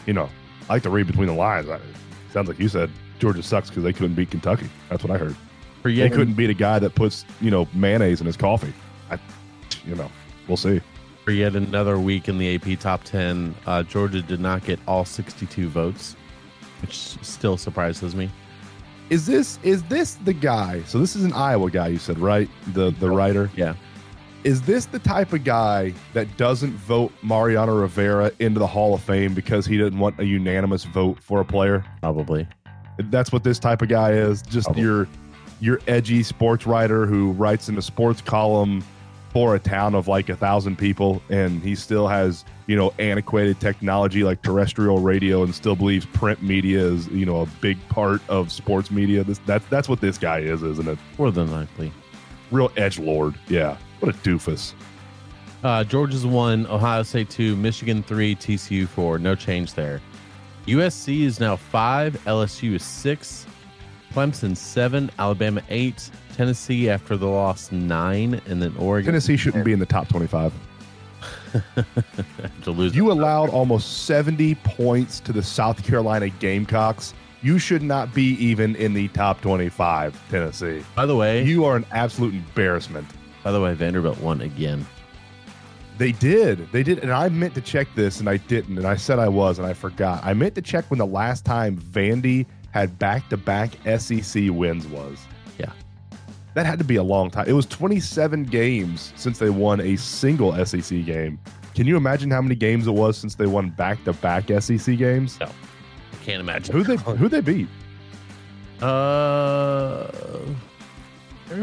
you 0.05 0.13
know, 0.13 0.29
I 0.69 0.73
like 0.73 0.83
to 0.83 0.89
read 0.89 1.07
between 1.07 1.27
the 1.27 1.33
lines. 1.33 1.69
I, 1.69 1.79
sounds 2.31 2.47
like 2.47 2.59
you 2.59 2.69
said 2.69 2.89
Georgia 3.23 3.41
sucks 3.41 3.69
because 3.69 3.83
they 3.83 3.93
couldn't 3.93 4.15
beat 4.15 4.31
Kentucky. 4.31 4.69
That's 4.89 5.01
what 5.01 5.09
I 5.09 5.17
heard. 5.17 5.37
for 5.81 5.89
They 5.89 6.09
couldn't 6.09 6.33
beat 6.33 6.49
a 6.49 6.53
guy 6.53 6.77
that 6.79 6.93
puts 6.93 7.23
you 7.39 7.51
know 7.51 7.69
mayonnaise 7.73 8.19
in 8.19 8.27
his 8.27 8.35
coffee. 8.35 8.73
I, 9.09 9.17
you 9.85 9.95
know, 9.95 10.11
we'll 10.49 10.57
see. 10.57 10.81
for 11.23 11.31
yet 11.31 11.55
another 11.55 11.97
week 11.97 12.27
in 12.27 12.37
the 12.37 12.53
AP 12.53 12.77
top 12.81 13.05
10, 13.05 13.55
uh, 13.65 13.83
Georgia 13.83 14.21
did 14.21 14.41
not 14.41 14.65
get 14.65 14.77
all 14.89 15.05
62 15.05 15.69
votes, 15.69 16.17
which 16.81 16.97
still 16.97 17.55
surprises 17.55 18.13
me. 18.13 18.29
Is 19.09 19.25
this 19.25 19.57
is 19.63 19.83
this 19.83 20.15
the 20.15 20.33
guy? 20.33 20.83
So 20.83 20.99
this 20.99 21.15
is 21.15 21.23
an 21.23 21.31
Iowa 21.31 21.71
guy. 21.71 21.87
You 21.87 21.99
said 21.99 22.19
right? 22.19 22.49
The 22.73 22.91
the 22.91 23.09
writer. 23.09 23.49
Yeah. 23.55 23.75
Is 24.43 24.61
this 24.63 24.85
the 24.87 24.99
type 24.99 25.31
of 25.31 25.45
guy 25.45 25.93
that 26.11 26.35
doesn't 26.35 26.73
vote 26.73 27.13
Mariano 27.21 27.73
Rivera 27.79 28.33
into 28.39 28.59
the 28.59 28.67
Hall 28.67 28.93
of 28.93 29.01
Fame 29.01 29.33
because 29.33 29.65
he 29.65 29.77
didn't 29.77 29.99
want 29.99 30.19
a 30.19 30.25
unanimous 30.25 30.83
vote 30.83 31.23
for 31.23 31.39
a 31.39 31.45
player? 31.45 31.85
Probably. 32.01 32.45
That's 32.97 33.31
what 33.31 33.43
this 33.43 33.59
type 33.59 33.81
of 33.81 33.89
guy 33.89 34.12
is. 34.12 34.41
Just 34.41 34.65
Probably. 34.65 34.83
your 34.83 35.07
your 35.59 35.79
edgy 35.88 36.23
sports 36.23 36.67
writer 36.67 37.05
who 37.05 37.31
writes 37.31 37.69
in 37.69 37.77
a 37.77 37.81
sports 37.81 38.21
column 38.21 38.83
for 39.33 39.55
a 39.55 39.59
town 39.59 39.95
of 39.95 40.07
like 40.07 40.29
a 40.29 40.35
thousand 40.35 40.77
people, 40.77 41.21
and 41.29 41.62
he 41.63 41.73
still 41.75 42.07
has 42.07 42.45
you 42.67 42.75
know 42.75 42.93
antiquated 43.00 43.59
technology 43.59 44.23
like 44.23 44.41
terrestrial 44.41 45.00
radio, 45.00 45.43
and 45.43 45.53
still 45.55 45.75
believes 45.75 46.05
print 46.05 46.41
media 46.43 46.79
is 46.79 47.07
you 47.07 47.25
know 47.25 47.41
a 47.41 47.45
big 47.59 47.77
part 47.89 48.21
of 48.29 48.51
sports 48.51 48.91
media. 48.91 49.23
This 49.23 49.39
that's 49.39 49.65
that's 49.67 49.89
what 49.89 50.01
this 50.01 50.17
guy 50.17 50.39
is, 50.39 50.62
isn't 50.62 50.88
it? 50.88 51.00
More 51.17 51.31
than 51.31 51.51
likely. 51.51 51.91
Real 52.51 52.71
edge 52.77 53.00
lord. 53.00 53.35
Yeah. 53.47 53.77
What 54.00 54.13
a 54.13 54.17
doofus. 54.19 54.73
Uh, 55.63 55.83
Georgia's 55.83 56.25
one, 56.25 56.67
Ohio 56.67 57.03
State 57.03 57.29
two, 57.29 57.55
Michigan 57.55 58.03
three, 58.03 58.35
TCU 58.35 58.88
four. 58.88 59.17
No 59.17 59.33
change 59.33 59.73
there. 59.73 60.01
USC 60.67 61.24
is 61.24 61.39
now 61.39 61.55
five, 61.55 62.13
LSU 62.25 62.75
is 62.75 62.84
six, 62.84 63.46
Clemson 64.13 64.55
seven, 64.55 65.10
Alabama 65.20 65.62
eight, 65.70 66.10
Tennessee 66.36 66.89
after 66.89 67.17
the 67.17 67.27
loss 67.27 67.72
nine, 67.72 68.39
and 68.48 68.62
then 68.62 68.75
Oregon 68.77 69.08
Tennessee 69.12 69.38
shouldn't 69.38 69.65
be 69.65 69.74
in 69.74 69.79
the 69.79 69.86
top 69.86 70.08
twenty-five. 70.08 70.53
to 72.63 72.72
lose. 72.72 72.96
You 72.96 73.12
allowed 73.12 73.50
almost 73.50 74.05
70 74.05 74.55
points 74.55 75.20
to 75.22 75.32
the 75.32 75.43
South 75.43 75.84
Carolina 75.86 76.27
Gamecocks. 76.29 77.13
You 77.43 77.60
should 77.60 77.84
not 77.84 78.13
be 78.13 78.32
even 78.43 78.75
in 78.75 78.93
the 78.93 79.08
top 79.10 79.39
25, 79.41 80.20
Tennessee. 80.29 80.84
by 80.96 81.05
the 81.05 81.15
way, 81.15 81.43
You 81.43 81.63
are 81.65 81.75
an 81.75 81.86
absolute 81.91 82.34
embarrassment. 82.34 83.08
by 83.43 83.51
the 83.51 83.62
way, 83.62 83.74
Vanderbilt 83.75 84.20
won 84.20 84.41
again. 84.41 84.86
They 85.97 86.12
did. 86.12 86.71
They 86.71 86.83
did. 86.83 87.00
And 87.00 87.12
I 87.12 87.29
meant 87.29 87.53
to 87.55 87.62
check 87.62 87.88
this 87.95 88.19
and 88.19 88.27
I 88.29 88.38
didn't. 88.38 88.77
And 88.77 88.88
I 88.88 88.95
said 88.95 89.19
I 89.19 89.27
was 89.29 89.59
and 89.59 89.67
I 89.67 89.73
forgot. 89.73 90.23
I 90.23 90.33
meant 90.33 90.55
to 90.55 90.62
check 90.62 90.85
when 90.89 90.97
the 90.97 91.05
last 91.05 91.45
time 91.45 91.77
Vandy 91.77 92.45
had 92.71 92.97
back 92.97 93.29
to 93.29 93.38
back 93.38 93.71
SEC 94.00 94.50
wins 94.50 94.88
was. 94.88 95.19
Yeah. 95.59 95.71
That 96.55 96.65
had 96.65 96.79
to 96.79 96.85
be 96.85 96.95
a 96.95 97.03
long 97.03 97.29
time. 97.29 97.47
It 97.47 97.53
was 97.53 97.65
27 97.67 98.43
games 98.45 99.13
since 99.15 99.38
they 99.38 99.50
won 99.51 99.79
a 99.81 99.95
single 99.95 100.53
SEC 100.65 101.05
game. 101.05 101.39
Can 101.75 101.85
you 101.88 101.95
imagine 101.97 102.29
how 102.31 102.41
many 102.41 102.55
games 102.55 102.88
it 102.88 102.91
was 102.91 103.17
since 103.17 103.35
they 103.35 103.45
won 103.47 103.69
back 103.71 104.03
to 104.05 104.13
back 104.13 104.45
SEC 104.62 104.97
games? 104.97 105.38
I 105.41 105.50
can't 106.23 106.39
imagine. 106.39 106.75
Who 106.75 106.83
they 106.83 106.95
who 106.97 107.27
they 107.29 107.41
beat? 107.41 107.67
Uh, 108.81 110.07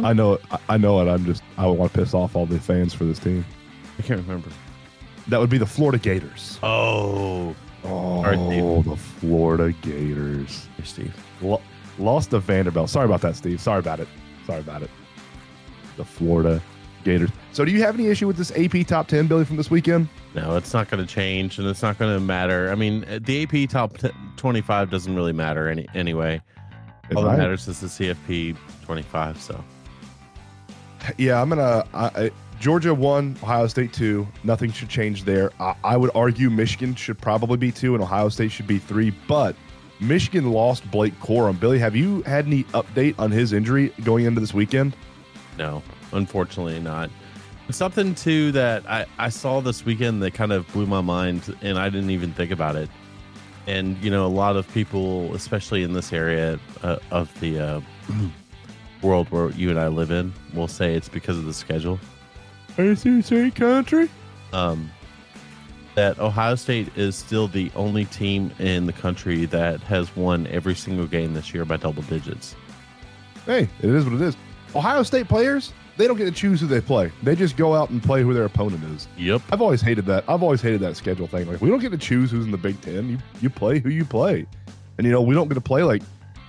I 0.03 0.13
know 0.13 0.35
it. 0.35 0.43
I- 0.51 0.59
I 0.71 0.77
know 0.77 1.01
it. 1.01 1.09
I'm 1.11 1.25
just 1.25 1.43
I 1.59 1.67
want 1.67 1.93
to 1.93 1.99
piss 1.99 2.15
off 2.15 2.35
all 2.37 2.47
the 2.47 2.59
fans 2.61 2.95
for 2.95 3.05
this 3.05 3.19
team. 3.19 3.45
I 3.99 4.03
can't 4.03 4.21
remember. 4.21 4.49
That 5.29 5.39
would 5.41 5.51
be 5.51 5.59
the 5.59 5.67
Florida 5.67 5.99
Gators. 5.99 6.59
Oh, 6.63 7.55
Oh, 7.85 8.23
Steve. 8.23 8.85
the 8.85 8.97
Florida 8.97 9.73
Gators. 9.83 10.69
here, 10.77 10.85
Steve. 10.85 11.15
Lo- 11.41 11.63
lost 11.99 12.31
to 12.31 12.39
Vanderbilt. 12.39 12.91
Sorry 12.91 13.07
about 13.07 13.21
that, 13.23 13.37
Steve. 13.37 13.61
Sorry 13.61 13.79
about 13.79 14.01
it. 14.01 14.09
Sorry 14.47 14.61
about 14.61 14.83
it. 14.83 14.91
The 15.97 16.05
Florida 16.05 16.61
Gators. 17.05 17.31
So, 17.53 17.65
do 17.65 17.73
you 17.73 17.83
have 17.83 17.95
any 17.99 18.09
issue 18.09 18.27
with 18.27 18.37
this 18.37 18.51
AP 18.57 18.87
top 18.87 19.07
10 19.09 19.27
Billy 19.29 19.45
from 19.47 19.57
this 19.57 19.71
weekend? 19.71 20.09
No, 20.35 20.57
it's 20.57 20.75
not 20.75 20.91
going 20.91 21.05
to 21.05 21.11
change, 21.13 21.59
and 21.59 21.67
it's 21.69 21.81
not 21.83 21.99
going 21.99 22.15
to 22.15 22.21
matter. 22.21 22.71
I 22.71 22.75
mean, 22.75 23.05
uh, 23.05 23.19
the 23.23 23.43
AP 23.45 23.69
top 23.71 23.97
t- 23.99 24.11
twenty-five 24.37 24.91
doesn't 24.91 25.15
really 25.17 25.33
matter 25.33 25.69
any 25.69 25.87
anyway. 25.95 26.41
All 27.17 27.23
that 27.23 27.29
Right. 27.31 27.39
matters 27.39 27.67
is 27.67 27.81
the 27.81 27.89
CFP 27.89 28.55
twenty-five. 28.85 29.41
So 29.41 29.65
Yeah, 31.19 31.41
I'm 31.41 31.49
gonna. 31.49 31.85
I, 31.95 32.05
I, 32.07 32.31
Georgia 32.61 32.95
one, 32.95 33.39
Ohio 33.43 33.67
State 33.69 33.91
two. 33.91 34.29
Nothing 34.45 34.71
should 34.71 34.91
change 34.91 35.25
there. 35.25 35.51
I, 35.59 35.75
I 35.83 35.97
would 35.97 36.11
argue 36.15 36.51
Michigan 36.51 36.95
should 36.95 37.19
probably 37.19 37.57
be 37.57 37.73
two, 37.73 37.95
and 37.95 38.03
Ohio 38.03 38.29
State 38.29 38.53
should 38.53 38.67
be 38.67 38.79
three. 38.79 39.11
But 39.27 39.57
Michigan 39.99 40.53
lost 40.53 40.89
Blake 40.91 41.19
Corum. 41.21 41.59
Billy, 41.59 41.79
have 41.79 41.97
you 41.97 42.21
had 42.23 42.47
any 42.47 42.65
update 42.65 43.15
on 43.19 43.31
his 43.31 43.55
injury 43.55 43.95
going 44.05 44.27
into 44.27 44.41
this 44.41 44.53
weekend? 44.55 44.95
no, 45.59 45.83
unfortunately 46.13 46.81
not. 46.81 47.11
Something 47.71 48.15
too 48.15 48.53
that 48.53 48.89
I 48.89 49.07
I 49.19 49.31
saw 49.31 49.61
this 49.61 49.85
weekend 49.85 50.23
that 50.23 50.35
kind 50.35 50.53
of 50.53 50.71
blew 50.73 50.85
my 50.85 51.01
mind, 51.01 51.57
and 51.63 51.79
I 51.79 51.89
didn't 51.89 52.11
even 52.11 52.33
think 52.35 52.51
about 52.51 52.77
it. 52.77 52.91
And 53.67 53.97
you 54.05 54.11
know, 54.11 54.27
a 54.27 54.29
lot 54.29 54.57
of 54.57 54.71
people, 54.75 55.35
especially 55.35 55.83
in 55.83 55.95
this 55.95 56.13
area 56.13 56.61
uh, 56.83 56.99
of 57.11 57.33
the 57.41 57.59
uh, 57.59 57.81
world 59.03 59.31
where 59.31 59.51
you 59.53 59.71
and 59.71 59.81
I 59.81 59.89
live 59.89 60.11
in, 60.11 60.33
will 60.53 60.69
say 60.69 60.95
it's 60.95 61.09
because 61.09 61.39
of 61.39 61.47
the 61.47 61.55
schedule. 61.55 61.99
ACC 62.79 63.55
country. 63.55 64.09
um, 64.53 64.91
that 65.97 66.19
Ohio 66.21 66.55
State 66.55 66.89
is 66.97 67.17
still 67.17 67.49
the 67.49 67.71
only 67.75 68.05
team 68.07 68.53
in 68.61 68.87
the 68.87 68.93
country 68.93 69.45
that 69.47 69.81
has 69.81 70.15
won 70.17 70.47
every 70.47 70.75
single 70.75 71.07
game 71.07 71.35
this 71.35 71.53
year 71.53 71.65
by 71.65 71.77
double 71.77 72.03
digits. 72.05 72.55
Hey, 73.45 73.69
it 73.83 73.91
is 73.91 74.05
what 74.05 74.15
it 74.15 74.21
is. 74.21 74.37
Ohio 74.75 75.03
State 75.03 75.27
players, 75.29 75.73
they 75.97 76.07
don't 76.07 76.17
get 76.17 76.27
to 76.27 76.31
choose 76.31 76.61
who 76.61 76.69
they 76.69 76.81
play. 76.81 77.11
They 77.25 77.35
just 77.35 77.57
go 77.57 77.75
out 77.75 77.91
and 77.91 78.01
play 78.01 78.23
who 78.23 78.33
their 78.33 78.45
opponent 78.45 78.85
is. 78.95 79.09
Yep. 79.19 79.43
I've 79.51 79.61
always 79.61 79.81
hated 79.81 80.07
that. 80.07 80.23
I've 80.29 80.45
always 80.45 80.63
hated 80.63 80.81
that 80.83 80.97
schedule 80.97 81.27
thing. 81.27 81.51
Like 81.51 81.61
we 81.61 81.69
don't 81.69 81.81
get 81.81 81.91
to 81.91 81.99
choose 81.99 82.31
who's 82.31 82.45
in 82.45 82.53
the 82.53 82.57
Big 82.57 82.81
Ten. 82.81 83.09
You 83.11 83.19
you 83.43 83.51
play 83.51 83.81
who 83.81 83.89
you 83.91 84.05
play, 84.05 84.47
and 84.97 85.05
you 85.07 85.13
know 85.13 85.21
we 85.21 85.35
don't 85.35 85.49
get 85.49 85.55
to 85.55 85.61
play 85.61 85.83
like 85.83 86.03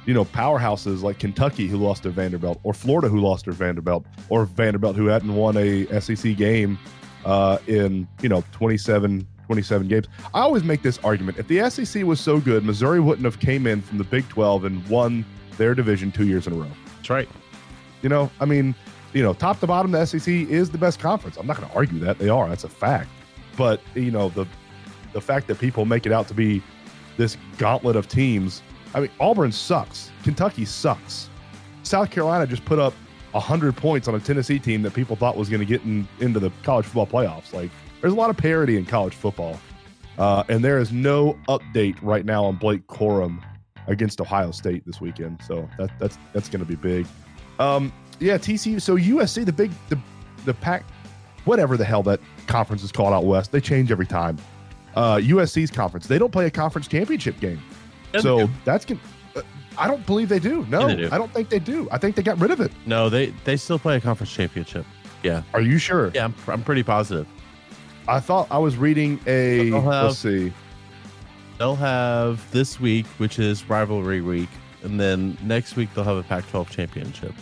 you 0.06 0.14
know 0.14 0.26
powerhouses 0.26 1.02
like 1.02 1.20
Kentucky 1.20 1.68
who 1.68 1.78
lost 1.78 2.04
to 2.04 2.10
Vanderbilt, 2.10 2.60
or 2.64 2.74
Florida 2.74 3.08
who 3.08 3.20
lost 3.20 3.46
to 3.46 3.52
Vanderbilt, 3.52 4.06
or 4.30 4.46
Vanderbilt 4.46 4.96
who 4.96 5.08
hadn't 5.08 5.36
won 5.36 5.58
a 5.58 5.86
SEC 6.02 6.36
game 6.36 6.78
uh, 7.26 7.58
in 7.68 8.08
you 8.22 8.30
know 8.30 8.44
27 8.52 9.28
27 9.48 9.88
games. 9.88 10.08
I 10.34 10.42
always 10.42 10.64
make 10.64 10.82
this 10.82 10.98
argument: 11.00 11.38
if 11.38 11.48
the 11.48 11.70
SEC 11.70 12.04
was 12.04 12.20
so 12.20 12.40
good, 12.40 12.64
Missouri 12.64 13.00
wouldn't 13.00 13.26
have 13.26 13.40
came 13.40 13.68
in 13.68 13.82
from 13.82 13.98
the 13.98 14.04
Big 14.04 14.28
12 14.30 14.66
and 14.66 14.88
won 14.88 15.26
their 15.58 15.76
division 15.76 16.12
two 16.12 16.26
years 16.26 16.48
in 16.48 16.54
a 16.54 16.56
row. 16.56 16.72
That's 16.96 17.10
right. 17.10 17.30
You 18.02 18.10
know, 18.10 18.32
I 18.40 18.46
mean, 18.46 18.74
you 19.14 19.22
know, 19.22 19.34
top 19.34 19.60
to 19.60 19.68
bottom, 19.68 19.92
the 19.92 20.06
SEC 20.06 20.28
is 20.28 20.72
the 20.72 20.78
best 20.78 21.00
conference. 21.00 21.38
I'm 21.38 21.46
not 21.46 21.58
going 21.58 21.70
to 21.70 21.76
argue 21.76 22.00
that 22.00 22.18
they 22.18 22.30
are. 22.30 22.48
That's 22.50 22.64
a 22.64 22.70
fact. 22.70 23.10
But 23.58 23.82
you 23.94 24.12
know, 24.12 24.30
the 24.30 24.46
the 25.14 25.22
fact 25.22 25.48
that 25.48 25.60
people 25.60 25.86
make 25.86 26.06
it 26.06 26.12
out 26.12 26.28
to 26.30 26.34
be 26.34 26.64
this 27.18 27.38
gauntlet 27.58 27.96
of 27.96 28.08
teams. 28.08 28.62
I 28.94 29.02
mean, 29.02 29.10
Auburn 29.20 29.52
sucks. 29.52 30.12
Kentucky 30.24 30.66
sucks. 30.66 31.30
South 31.84 32.12
Carolina 32.12 32.46
just 32.48 32.66
put 32.66 32.80
up 32.80 32.94
hundred 33.34 33.78
points 33.78 34.08
on 34.08 34.16
a 34.16 34.20
Tennessee 34.20 34.60
team 34.60 34.82
that 34.82 34.94
people 34.94 35.16
thought 35.16 35.38
was 35.38 35.50
going 35.50 35.62
to 35.62 35.66
get 35.66 35.82
in, 35.84 36.08
into 36.20 36.40
the 36.40 36.52
college 36.64 36.86
football 36.86 37.08
playoffs. 37.08 37.54
Like, 37.54 37.72
there's 38.02 38.14
a 38.14 38.16
lot 38.16 38.30
of 38.30 38.38
parity 38.38 38.78
in 38.78 38.86
college 38.86 39.14
football, 39.14 39.60
uh, 40.18 40.44
and 40.50 40.64
there 40.64 40.80
is 40.80 40.92
no 40.92 41.38
update 41.48 41.98
right 42.02 42.26
now 42.26 42.44
on 42.44 42.58
Blake 42.58 42.86
Corum 42.88 43.42
against 43.88 44.20
Ohio 44.20 44.52
State 44.52 44.86
this 44.86 45.00
weekend. 45.00 45.42
So 45.48 45.70
that 45.78 45.92
that's 46.00 46.18
that's 46.34 46.50
going 46.50 46.60
to 46.60 46.66
be 46.66 46.76
big. 46.76 47.08
Um, 47.60 47.94
yeah, 48.20 48.38
TCU. 48.38 48.82
So 48.82 48.98
USC, 48.98 49.46
the 49.46 49.54
big 49.54 49.72
the 49.90 50.00
the 50.46 50.54
Pac, 50.54 50.84
whatever 51.46 51.78
the 51.78 51.86
hell 51.86 52.04
that 52.04 52.20
conference 52.48 52.84
is 52.84 52.92
called 52.92 53.14
out 53.14 53.26
west, 53.26 53.52
they 53.52 53.62
change 53.62 53.92
every 53.92 54.06
time. 54.08 54.38
Uh, 54.96 55.16
USC's 55.18 55.72
conference, 55.72 56.08
they 56.08 56.18
don't 56.18 56.32
play 56.32 56.48
a 56.48 56.52
conference 56.52 56.88
championship 56.88 57.40
game, 57.40 57.62
so 58.20 58.50
that's 58.66 58.86
con- 58.86 59.00
uh, 59.36 59.42
I 59.78 59.88
don't 59.88 60.06
believe 60.06 60.30
they 60.30 60.40
do. 60.40 60.66
No, 60.70 60.82
Yeah, 60.82 60.88
they 60.88 60.96
do. 61.04 61.10
I 61.12 61.18
don't 61.18 61.32
think 61.34 61.50
they 61.50 61.60
do. 61.60 61.88
I 61.92 61.98
think 61.98 62.16
they 62.16 62.24
got 62.24 62.40
rid 62.40 62.52
of 62.52 62.60
it. 62.60 62.72
no, 62.86 63.10
they 63.10 63.28
they 63.46 63.58
still 63.58 63.80
play 63.80 63.96
a 63.98 64.02
conference 64.02 64.32
championship. 64.34 64.86
Yeah, 65.24 65.44
Are 65.54 65.62
you 65.62 65.78
sure? 65.78 66.12
yeah, 66.16 66.26
I'm, 66.26 66.36
I'm 66.48 66.64
pretty 66.64 66.84
positive. 66.84 67.28
I 68.08 68.20
thought 68.20 68.48
I 68.50 68.58
was 68.58 68.76
reading 68.78 69.20
a. 69.28 69.70
They'll 69.70 69.82
have- 69.82 70.06
let's 70.08 70.18
see. 70.18 70.52
They'll 71.60 71.76
have 71.76 72.50
this 72.52 72.80
week, 72.80 73.06
which 73.20 73.38
is 73.38 73.70
rivalry 73.70 74.22
week, 74.22 74.50
and 74.84 75.00
then 75.00 75.38
next 75.44 75.76
week 75.76 75.94
they'll 75.94 76.04
have 76.04 76.18
a 76.18 76.24
Pac-12 76.24 76.70
championship. 76.72 77.34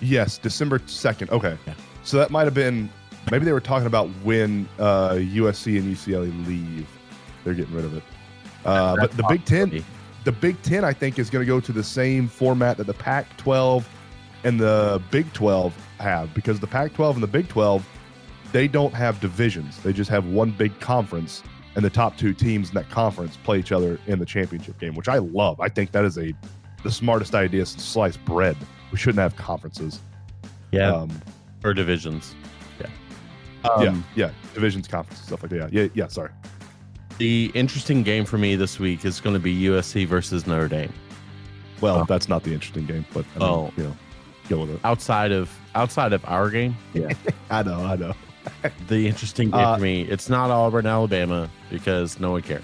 Yes, 0.00 0.38
December 0.38 0.80
second. 0.86 1.28
Okay, 1.30 1.58
Yeah. 1.66 1.74
so 2.02 2.16
that 2.16 2.30
might 2.30 2.44
have 2.44 2.54
been 2.54 2.88
maybe 3.30 3.44
they 3.44 3.52
were 3.52 3.60
talking 3.60 3.86
about 3.86 4.08
when 4.24 4.66
uh, 4.78 5.10
USC 5.10 5.76
and 5.78 5.94
UCLA 5.94 6.46
leave. 6.46 6.88
They're 7.44 7.52
getting 7.52 7.74
rid 7.74 7.84
of 7.84 7.94
it. 7.94 8.02
Uh, 8.64 8.96
but 8.96 9.10
the 9.18 9.24
Big 9.28 9.44
Ten. 9.44 9.84
The 10.24 10.32
Big 10.32 10.60
Ten, 10.62 10.84
I 10.84 10.92
think, 10.92 11.18
is 11.18 11.30
going 11.30 11.44
to 11.44 11.46
go 11.46 11.60
to 11.60 11.72
the 11.72 11.82
same 11.84 12.28
format 12.28 12.76
that 12.76 12.86
the 12.86 12.94
Pac-12 12.94 13.84
and 14.44 14.58
the 14.60 15.00
Big 15.10 15.32
12 15.32 15.74
have, 15.98 16.32
because 16.34 16.60
the 16.60 16.66
Pac-12 16.66 17.14
and 17.14 17.22
the 17.22 17.26
Big 17.28 17.48
12, 17.48 17.86
they 18.52 18.68
don't 18.68 18.94
have 18.94 19.20
divisions. 19.20 19.78
They 19.82 19.92
just 19.92 20.10
have 20.10 20.26
one 20.26 20.50
big 20.50 20.78
conference, 20.80 21.42
and 21.76 21.84
the 21.84 21.90
top 21.90 22.16
two 22.16 22.32
teams 22.32 22.68
in 22.68 22.74
that 22.74 22.88
conference 22.90 23.36
play 23.36 23.58
each 23.58 23.72
other 23.72 23.98
in 24.06 24.18
the 24.18 24.26
championship 24.26 24.78
game, 24.80 24.94
which 24.94 25.08
I 25.08 25.18
love. 25.18 25.60
I 25.60 25.68
think 25.68 25.92
that 25.92 26.04
is 26.04 26.18
a 26.18 26.32
the 26.82 26.90
smartest 26.90 27.34
idea 27.34 27.66
since 27.66 27.84
sliced 27.84 28.24
bread. 28.24 28.56
We 28.92 28.98
shouldn't 28.98 29.18
have 29.18 29.36
conferences. 29.36 30.00
Yeah, 30.70 30.92
Um, 30.94 31.10
or 31.64 31.74
divisions. 31.74 32.34
Yeah. 32.80 32.86
yeah, 33.64 33.70
Um, 33.70 34.04
yeah, 34.14 34.30
divisions, 34.54 34.86
conferences, 34.86 35.26
stuff 35.26 35.42
like 35.42 35.50
that. 35.50 35.72
Yeah, 35.72 35.82
yeah, 35.82 35.88
yeah. 35.94 36.06
Sorry. 36.06 36.30
The 37.18 37.50
interesting 37.54 38.02
game 38.02 38.24
for 38.24 38.38
me 38.38 38.54
this 38.54 38.78
week 38.78 39.04
is 39.04 39.20
going 39.20 39.34
to 39.34 39.40
be 39.40 39.52
USC 39.64 40.06
versus 40.06 40.46
Notre 40.46 40.68
Dame. 40.68 40.92
Well, 41.80 42.00
Oh. 42.00 42.04
that's 42.08 42.28
not 42.28 42.42
the 42.44 42.52
interesting 42.54 42.86
game, 42.86 43.04
but 43.12 43.24
I 43.36 43.38
mean, 43.40 43.48
Oh. 43.48 43.72
you 43.76 43.84
know, 43.84 43.96
go 44.48 44.60
with 44.60 44.70
it. 44.70 44.80
Outside 44.84 45.32
of 45.32 45.50
outside 45.74 46.12
of 46.12 46.24
our 46.26 46.50
game, 46.50 46.76
yeah, 46.94 47.08
I 47.50 47.62
know, 47.62 47.84
I 47.84 47.96
know. 47.96 48.12
the 48.88 49.06
interesting 49.06 49.50
game 49.50 49.60
Uh, 49.60 49.76
for 49.76 49.82
me, 49.82 50.02
it's 50.02 50.28
not 50.28 50.50
Auburn, 50.50 50.86
Alabama, 50.86 51.48
because 51.70 52.18
no 52.18 52.32
one 52.32 52.42
cares. 52.42 52.62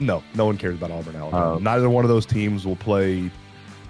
No, 0.00 0.22
no 0.34 0.46
one 0.46 0.56
cares 0.56 0.74
about 0.76 0.90
Auburn, 0.90 1.14
Alabama. 1.16 1.56
Um, 1.56 1.62
Neither 1.62 1.88
one 1.90 2.04
of 2.04 2.08
those 2.08 2.26
teams 2.26 2.66
will 2.66 2.74
play 2.76 3.30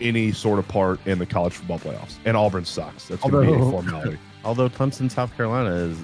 any 0.00 0.32
sort 0.32 0.58
of 0.58 0.66
part 0.68 0.98
in 1.06 1.18
the 1.18 1.26
college 1.26 1.52
football 1.54 1.78
playoffs, 1.78 2.16
and 2.24 2.36
Auburn 2.36 2.64
sucks. 2.64 3.06
That's 3.08 3.22
going 3.22 3.46
to 3.46 3.52
be 3.54 3.58
a 3.58 3.70
formality. 3.70 4.18
Although 4.44 4.68
Clemson, 4.68 5.10
South 5.10 5.34
Carolina 5.36 5.70
is 5.74 5.98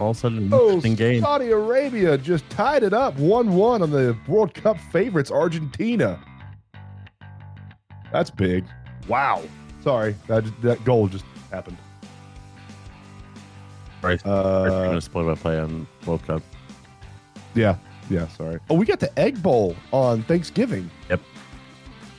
all 0.00 0.10
of 0.10 0.16
a 0.16 0.20
sudden 0.20 0.50
oh, 0.52 0.80
game. 0.80 1.22
Saudi 1.22 1.50
Arabia 1.50 2.18
just 2.18 2.48
tied 2.50 2.82
it 2.82 2.92
up 2.92 3.16
one-one 3.16 3.82
on 3.82 3.90
the 3.90 4.16
World 4.26 4.52
Cup 4.54 4.78
favorites, 4.92 5.30
Argentina. 5.30 6.20
That's 8.12 8.30
big. 8.30 8.64
Wow. 9.08 9.42
Sorry, 9.82 10.14
that 10.28 10.44
that 10.62 10.84
goal 10.84 11.08
just 11.08 11.24
happened. 11.50 11.76
Right. 14.02 14.24
I'm 14.26 14.32
Uh, 14.32 14.68
going 14.68 14.94
to 14.94 15.00
spoil 15.00 15.24
my 15.24 15.34
play 15.34 15.58
on 15.58 15.86
World 16.06 16.22
Cup. 16.26 16.42
Yeah, 17.54 17.76
yeah, 18.10 18.28
sorry. 18.28 18.58
Oh, 18.68 18.74
we 18.74 18.84
got 18.86 19.00
the 19.00 19.16
Egg 19.18 19.42
Bowl 19.42 19.76
on 19.92 20.22
Thanksgiving. 20.24 20.90
Yep. 21.08 21.20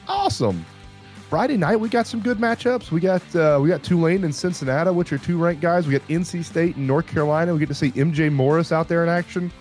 Awesome. 0.08 0.66
Friday 1.36 1.58
night 1.58 1.76
we 1.76 1.90
got 1.90 2.08
some 2.08 2.22
good 2.22 2.38
matchups. 2.38 2.92
We 2.92 3.02
got 3.02 3.36
uh, 3.36 3.60
we 3.62 3.68
got 3.68 3.84
Tulane 3.84 4.24
and 4.24 4.34
Cincinnati, 4.34 4.90
which 4.92 5.12
are 5.12 5.18
two 5.18 5.38
ranked 5.38 5.62
guys. 5.62 5.86
We 5.86 5.92
got 5.92 6.08
NC 6.08 6.46
State 6.46 6.78
and 6.78 6.88
North 6.88 7.08
Carolina. 7.08 7.52
We 7.52 7.60
get 7.60 7.68
to 7.68 7.76
see 7.76 7.92
MJ 7.92 8.32
Morris 8.32 8.72
out 8.72 8.88
there 8.88 9.04
in 9.04 9.10
action. 9.10 9.52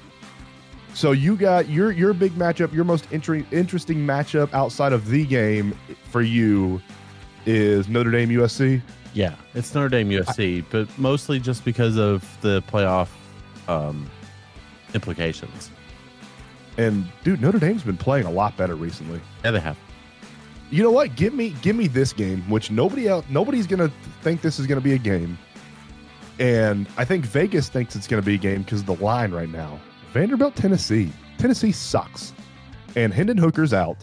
So 0.95 1.11
you 1.11 1.35
got 1.35 1.69
your 1.69 1.91
your 1.91 2.15
big 2.15 2.31
matchup, 2.35 2.73
your 2.73 2.85
most 2.85 3.11
inter- 3.11 3.45
interesting 3.51 3.97
matchup 3.97 4.55
outside 4.55 4.93
of 4.93 5.09
the 5.09 5.27
game 5.27 5.77
for 6.13 6.23
you 6.23 6.81
is 7.45 7.89
Notre 7.89 8.13
Dame 8.13 8.29
USC. 8.29 8.81
Yeah, 9.13 9.35
it's 9.55 9.75
Notre 9.75 9.89
Dame 9.89 10.11
USC, 10.11 10.65
but 10.71 10.89
mostly 10.97 11.41
just 11.41 11.65
because 11.65 11.97
of 11.97 12.25
the 12.41 12.63
playoff 12.69 13.09
um, 13.67 14.09
implications. 14.95 15.73
And 16.79 17.05
dude, 17.25 17.43
Notre 17.43 17.59
Dame's 17.59 17.83
been 17.83 17.97
playing 17.97 18.27
a 18.27 18.31
lot 18.31 18.57
better 18.57 18.77
recently. 18.77 19.21
Yeah, 19.45 19.51
they 19.51 19.59
have. 19.59 19.77
You 20.71 20.83
know 20.83 20.91
what? 20.91 21.15
Give 21.17 21.35
me 21.35 21.51
give 21.63 21.77
me 21.77 21.87
this 21.87 22.13
game, 22.13 22.43
which 22.49 22.71
nobody 22.71 23.09
else 23.09 23.25
nobody's 23.29 23.67
gonna 23.67 23.91
think 24.23 24.41
this 24.41 24.59
is 24.59 24.67
gonna 24.67 24.81
be 24.81 24.95
a 24.95 24.99
game. 24.99 25.39
And 26.39 26.89
I 26.97 27.05
think 27.05 27.25
Vegas 27.27 27.69
thinks 27.69 27.95
it's 27.95 28.07
gonna 28.07 28.23
be 28.23 28.35
a 28.35 28.39
game 28.39 28.63
because 28.63 28.81
of 28.81 28.87
the 28.87 28.97
line 28.97 29.33
right 29.33 29.49
now. 29.49 29.81
Vanderbilt, 30.13 30.57
Tennessee. 30.57 31.11
Tennessee 31.39 31.73
sucks. 31.73 32.33
And 32.97 33.13
Hendon 33.13 33.37
Hooker's 33.37 33.73
out. 33.73 33.97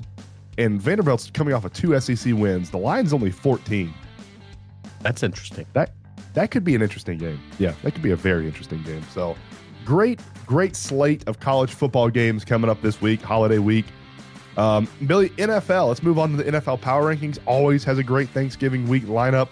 And 0.57 0.81
Vanderbilt's 0.81 1.31
coming 1.31 1.53
off 1.53 1.65
of 1.65 1.73
two 1.73 1.99
SEC 1.99 2.33
wins. 2.33 2.69
The 2.69 2.77
line's 2.77 3.13
only 3.13 3.31
14. 3.31 3.93
That's 5.01 5.23
interesting. 5.23 5.65
That 5.73 5.91
that 6.33 6.51
could 6.51 6.63
be 6.63 6.75
an 6.75 6.81
interesting 6.81 7.17
game. 7.17 7.39
Yeah, 7.59 7.73
that 7.83 7.91
could 7.93 8.03
be 8.03 8.11
a 8.11 8.15
very 8.15 8.45
interesting 8.45 8.81
game. 8.83 9.03
So 9.13 9.35
great, 9.85 10.21
great 10.45 10.75
slate 10.75 11.27
of 11.27 11.39
college 11.39 11.73
football 11.73 12.09
games 12.09 12.45
coming 12.45 12.69
up 12.69 12.81
this 12.81 13.01
week, 13.01 13.21
holiday 13.21 13.57
week. 13.57 13.85
Um, 14.61 14.87
Billy, 15.07 15.29
NFL. 15.29 15.87
Let's 15.87 16.03
move 16.03 16.19
on 16.19 16.37
to 16.37 16.37
the 16.37 16.43
NFL 16.43 16.81
power 16.81 17.15
rankings. 17.15 17.39
Always 17.47 17.83
has 17.83 17.97
a 17.97 18.03
great 18.03 18.29
Thanksgiving 18.29 18.87
week 18.87 19.05
lineup. 19.05 19.49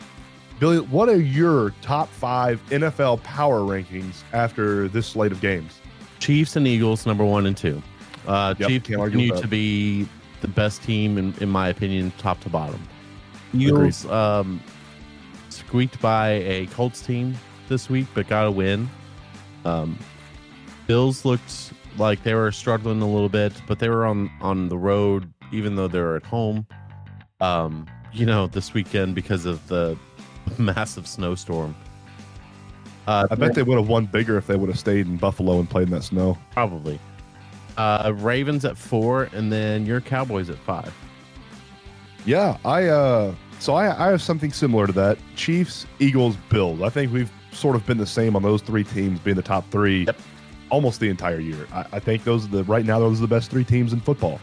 Billy, 0.59 0.81
what 0.81 1.09
are 1.09 1.19
your 1.19 1.71
top 1.81 2.09
five 2.09 2.61
NFL 2.69 3.23
power 3.23 3.61
rankings 3.61 4.21
after 4.33 4.87
this 4.87 5.07
slate 5.07 5.31
of 5.31 5.41
games? 5.41 5.79
Chiefs 6.19 6.55
and 6.57 6.67
Eagles, 6.67 7.07
number 7.07 7.25
one 7.25 7.47
and 7.47 7.57
two. 7.57 7.81
Uh, 8.27 8.53
Yep, 8.59 8.69
Chiefs 8.69 8.87
continue 8.87 9.35
to 9.35 9.47
be 9.47 10.07
the 10.41 10.47
best 10.47 10.83
team, 10.83 11.17
in, 11.17 11.33
in 11.41 11.49
my 11.49 11.69
opinion, 11.69 12.13
top 12.19 12.39
to 12.41 12.49
bottom. 12.49 12.79
Eagles 13.51 14.05
um, 14.05 14.61
squeaked 15.49 15.99
by 16.01 16.29
a 16.29 16.67
Colts 16.67 17.01
team 17.01 17.35
this 17.67 17.89
week, 17.89 18.05
but 18.13 18.27
got 18.27 18.45
a 18.45 18.51
win. 18.51 18.87
Um, 19.65 19.97
Bills 20.85 21.25
looked 21.25 21.73
like 21.99 22.23
they 22.23 22.33
were 22.33 22.51
struggling 22.51 23.01
a 23.01 23.07
little 23.07 23.29
bit, 23.29 23.53
but 23.67 23.79
they 23.79 23.89
were 23.89 24.05
on 24.05 24.31
on 24.41 24.69
the 24.69 24.77
road, 24.77 25.31
even 25.51 25.75
though 25.75 25.87
they 25.87 25.99
were 25.99 26.15
at 26.15 26.25
home. 26.25 26.65
Um, 27.41 27.85
you 28.11 28.25
know, 28.25 28.47
this 28.47 28.73
weekend 28.73 29.15
because 29.15 29.45
of 29.45 29.67
the 29.67 29.97
massive 30.57 31.07
snowstorm. 31.07 31.75
Uh, 33.07 33.27
I 33.31 33.35
bet 33.35 33.55
they 33.55 33.63
would 33.63 33.77
have 33.77 33.87
won 33.87 34.05
bigger 34.05 34.37
if 34.37 34.47
they 34.47 34.55
would 34.55 34.69
have 34.69 34.77
stayed 34.77 35.07
in 35.07 35.17
Buffalo 35.17 35.59
and 35.59 35.69
played 35.69 35.87
in 35.87 35.93
that 35.93 36.03
snow. 36.03 36.37
Probably. 36.51 36.99
Uh, 37.75 38.13
Ravens 38.15 38.65
at 38.65 38.77
four, 38.77 39.29
and 39.33 39.51
then 39.51 39.85
your 39.85 40.01
Cowboys 40.01 40.49
at 40.49 40.57
five. 40.57 40.93
Yeah, 42.25 42.57
I 42.65 42.85
uh 42.87 43.33
so 43.59 43.73
I 43.73 44.07
I 44.07 44.11
have 44.11 44.21
something 44.21 44.51
similar 44.51 44.87
to 44.87 44.93
that. 44.93 45.17
Chiefs, 45.35 45.85
Eagles, 45.99 46.35
Bills. 46.49 46.81
I 46.81 46.89
think 46.89 47.11
we've 47.11 47.31
sort 47.51 47.75
of 47.75 47.85
been 47.85 47.97
the 47.97 48.05
same 48.05 48.35
on 48.35 48.43
those 48.43 48.61
three 48.61 48.83
teams 48.83 49.19
being 49.19 49.35
the 49.35 49.41
top 49.41 49.69
three 49.71 50.05
Yep. 50.05 50.19
Almost 50.69 50.99
the 50.99 51.09
entire 51.09 51.39
year. 51.39 51.67
I, 51.73 51.85
I 51.93 51.99
think 51.99 52.23
those 52.23 52.45
are 52.45 52.49
the 52.49 52.63
right 52.65 52.85
now 52.85 52.99
those 52.99 53.19
are 53.19 53.21
the 53.21 53.27
best 53.27 53.51
three 53.51 53.63
teams 53.63 53.93
in 53.93 53.99
football. 54.01 54.39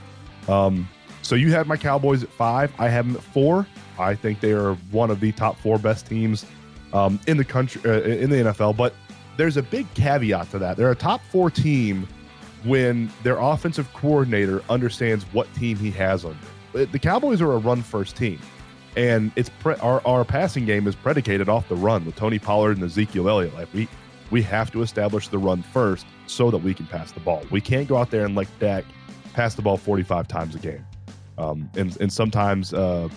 Um 0.48 0.88
so 1.22 1.34
you 1.34 1.50
have 1.52 1.66
my 1.66 1.76
Cowboys 1.76 2.22
at 2.22 2.28
five. 2.28 2.72
I 2.78 2.88
have 2.88 3.06
them 3.06 3.16
at 3.16 3.22
four. 3.22 3.66
I 3.98 4.14
think 4.14 4.38
they 4.40 4.52
are 4.52 4.74
one 4.92 5.10
of 5.10 5.18
the 5.18 5.32
top 5.32 5.58
four 5.58 5.76
best 5.76 6.06
teams 6.06 6.46
um, 6.92 7.18
in 7.26 7.36
the 7.36 7.44
country 7.44 7.82
uh, 7.84 8.00
in 8.02 8.30
the 8.30 8.36
NFL. 8.36 8.76
But 8.76 8.94
there's 9.36 9.56
a 9.56 9.62
big 9.62 9.92
caveat 9.94 10.50
to 10.52 10.58
that. 10.60 10.76
They're 10.76 10.92
a 10.92 10.94
top 10.96 11.20
four 11.32 11.50
team 11.50 12.06
when 12.62 13.10
their 13.24 13.38
offensive 13.38 13.92
coordinator 13.92 14.62
understands 14.68 15.24
what 15.32 15.52
team 15.54 15.76
he 15.76 15.90
has 15.92 16.24
under. 16.24 16.38
Uh, 16.74 16.86
The 16.92 16.98
Cowboys 16.98 17.40
are 17.40 17.52
a 17.52 17.58
run 17.58 17.82
first 17.82 18.16
team, 18.16 18.38
and 18.96 19.32
it's 19.34 19.48
pre- 19.60 19.74
our 19.76 20.00
our 20.06 20.24
passing 20.24 20.64
game 20.64 20.86
is 20.86 20.94
predicated 20.94 21.48
off 21.48 21.68
the 21.68 21.76
run 21.76 22.04
with 22.04 22.14
Tony 22.14 22.38
Pollard 22.38 22.76
and 22.76 22.84
Ezekiel 22.84 23.28
Elliott. 23.28 23.54
Like 23.54 23.68
we 23.74 23.88
we 24.30 24.42
have 24.42 24.70
to 24.72 24.82
establish 24.82 25.28
the 25.28 25.38
run 25.38 25.62
first 25.62 26.06
so 26.26 26.50
that 26.50 26.58
we 26.58 26.74
can 26.74 26.86
pass 26.86 27.12
the 27.12 27.20
ball. 27.20 27.44
We 27.50 27.60
can't 27.60 27.88
go 27.88 27.96
out 27.96 28.10
there 28.10 28.24
and 28.24 28.34
like 28.34 28.48
Dak 28.58 28.84
pass 29.32 29.54
the 29.54 29.62
ball 29.62 29.76
45 29.76 30.28
times 30.28 30.54
a 30.54 30.58
game. 30.58 30.84
Um, 31.38 31.70
and 31.76 31.96
and 32.00 32.12
sometimes 32.12 32.72
uh, 32.72 33.08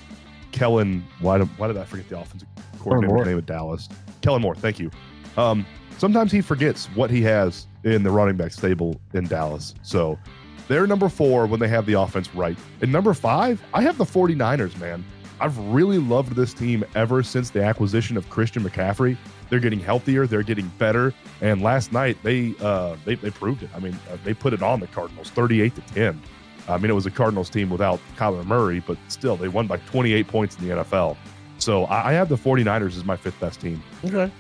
Kellen, 0.51 1.05
why 1.21 1.37
did, 1.37 1.47
why 1.57 1.67
did 1.67 1.77
I 1.77 1.85
forget 1.85 2.09
the 2.09 2.19
offensive 2.19 2.47
coordinator's 2.79 3.13
Moore. 3.15 3.25
name 3.25 3.37
at 3.37 3.45
Dallas? 3.45 3.87
Kellen 4.21 4.41
Moore, 4.41 4.55
thank 4.55 4.79
you. 4.79 4.91
Um, 5.37 5.65
sometimes 5.97 6.31
he 6.31 6.41
forgets 6.41 6.87
what 6.87 7.09
he 7.09 7.21
has 7.23 7.67
in 7.83 8.03
the 8.03 8.11
running 8.11 8.35
back 8.35 8.51
stable 8.51 8.99
in 9.13 9.25
Dallas. 9.25 9.73
So 9.83 10.19
they're 10.67 10.87
number 10.87 11.09
four 11.09 11.45
when 11.45 11.59
they 11.59 11.67
have 11.67 11.85
the 11.85 11.93
offense 11.93 12.33
right. 12.35 12.57
And 12.81 12.91
number 12.91 13.13
five, 13.13 13.61
I 13.73 13.81
have 13.81 13.97
the 13.97 14.05
49ers, 14.05 14.77
man. 14.79 15.03
I've 15.41 15.57
really 15.57 15.97
loved 15.97 16.35
this 16.35 16.53
team 16.53 16.83
ever 16.95 17.23
since 17.23 17.49
the 17.49 17.63
acquisition 17.63 18.17
of 18.17 18.29
Christian 18.29 18.63
McCaffrey. 18.63 19.17
They're 19.49 19.59
getting 19.59 19.79
healthier, 19.79 20.27
they're 20.27 20.43
getting 20.43 20.67
better. 20.77 21.13
And 21.41 21.61
last 21.61 21.91
night 21.91 22.17
they 22.23 22.53
uh, 22.61 22.95
they, 23.05 23.15
they 23.15 23.31
proved 23.31 23.63
it. 23.63 23.69
I 23.75 23.79
mean, 23.79 23.97
uh, 24.11 24.17
they 24.23 24.33
put 24.33 24.53
it 24.53 24.61
on 24.61 24.79
the 24.79 24.87
Cardinals, 24.87 25.29
38 25.31 25.75
to 25.75 25.81
10. 25.81 26.21
I 26.67 26.77
mean, 26.77 26.91
it 26.91 26.93
was 26.93 27.05
a 27.05 27.11
Cardinals 27.11 27.49
team 27.49 27.69
without 27.69 27.99
Kyler 28.15 28.45
Murray, 28.45 28.79
but 28.79 28.97
still, 29.07 29.35
they 29.35 29.47
won 29.47 29.65
by 29.65 29.77
28 29.77 30.27
points 30.27 30.57
in 30.57 30.67
the 30.67 30.75
NFL. 30.75 31.17
So 31.57 31.85
I, 31.85 32.09
I 32.09 32.13
have 32.13 32.29
the 32.29 32.35
49ers 32.35 32.95
as 32.95 33.05
my 33.05 33.17
fifth 33.17 33.39
best 33.39 33.59
team. 33.59 33.81
Okay. 34.05 34.31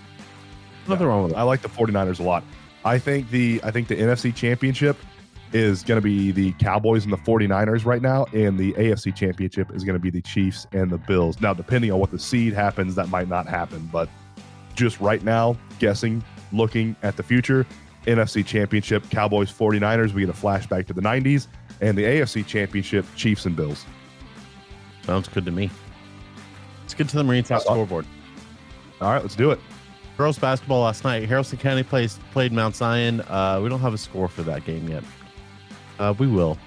Nothing 0.87 1.07
wrong 1.07 1.23
with 1.23 1.31
it. 1.33 1.37
I 1.37 1.43
like 1.43 1.61
the 1.61 1.69
49ers 1.69 2.19
a 2.19 2.23
lot. 2.23 2.43
I 2.85 2.97
think 2.97 3.29
the 3.29 3.59
I 3.63 3.71
think 3.71 3.87
the 3.87 3.95
NFC 3.95 4.33
championship 4.33 4.97
is 5.53 5.83
going 5.83 5.97
to 5.97 6.01
be 6.01 6.31
the 6.31 6.51
Cowboys 6.53 7.03
and 7.03 7.13
the 7.13 7.17
49ers 7.17 7.85
right 7.85 8.01
now 8.01 8.25
and 8.33 8.57
the 8.57 8.73
AFC 8.73 9.15
championship 9.15 9.73
is 9.73 9.83
going 9.83 9.95
to 9.95 9.99
be 10.01 10.09
the 10.09 10.21
Chiefs 10.21 10.67
and 10.71 10.89
the 10.89 10.97
Bills. 10.97 11.39
Now 11.41 11.53
depending 11.53 11.91
on 11.91 11.99
what 11.99 12.11
the 12.11 12.19
seed 12.19 12.53
happens 12.53 12.95
that 12.95 13.09
might 13.09 13.27
not 13.27 13.47
happen, 13.47 13.89
but 13.91 14.09
just 14.75 14.99
right 14.99 15.23
now 15.23 15.57
guessing 15.79 16.23
looking 16.51 16.95
at 17.03 17.17
the 17.17 17.23
future 17.23 17.65
NFC 18.05 18.45
championship 18.45 19.09
Cowboys 19.09 19.51
49ers 19.51 20.13
we 20.13 20.21
get 20.21 20.29
a 20.29 20.33
flashback 20.39 20.87
to 20.87 20.93
the 20.93 21.01
90s 21.01 21.47
and 21.81 21.97
the 21.97 22.03
AFC 22.03 22.45
championship 22.45 23.05
Chiefs 23.15 23.45
and 23.45 23.55
Bills. 23.55 23.85
Sounds 25.03 25.27
good 25.27 25.45
to 25.45 25.51
me. 25.51 25.69
Let's 26.81 26.93
get 26.93 27.09
to 27.09 27.17
the 27.17 27.23
Marine 27.23 27.43
South 27.43 27.65
Uh, 27.65 27.69
uh, 27.69 27.73
scoreboard. 27.73 28.05
All 29.01 29.11
right, 29.11 29.21
let's 29.21 29.35
do 29.35 29.51
it. 29.51 29.59
Girls 30.17 30.37
basketball 30.37 30.81
last 30.81 31.03
night. 31.03 31.29
Haralson 31.29 31.57
County 31.59 31.83
plays, 31.83 32.19
played 32.31 32.51
Mount 32.51 32.75
Zion. 32.75 33.21
Uh, 33.21 33.59
we 33.63 33.69
don't 33.69 33.79
have 33.79 33.93
a 33.93 33.97
score 33.97 34.27
for 34.27 34.43
that 34.43 34.65
game 34.65 34.87
yet. 34.89 35.03
Uh, 35.99 36.13
we 36.17 36.27
will. 36.27 36.57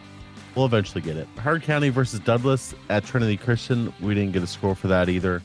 We'll 0.55 0.67
eventually 0.67 1.01
get 1.01 1.17
it. 1.17 1.27
Heard 1.39 1.63
County 1.63 1.89
versus 1.89 2.21
Douglas 2.21 2.75
at 2.91 3.05
Trinity 3.05 3.39
Christian. 3.39 3.93
We 4.01 4.15
didn't 4.15 4.33
get 4.33 4.43
a 4.43 4.47
score 4.47 4.75
for 4.75 4.89
that 4.89 5.09
either. 5.09 5.43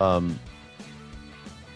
Um, 0.00 0.38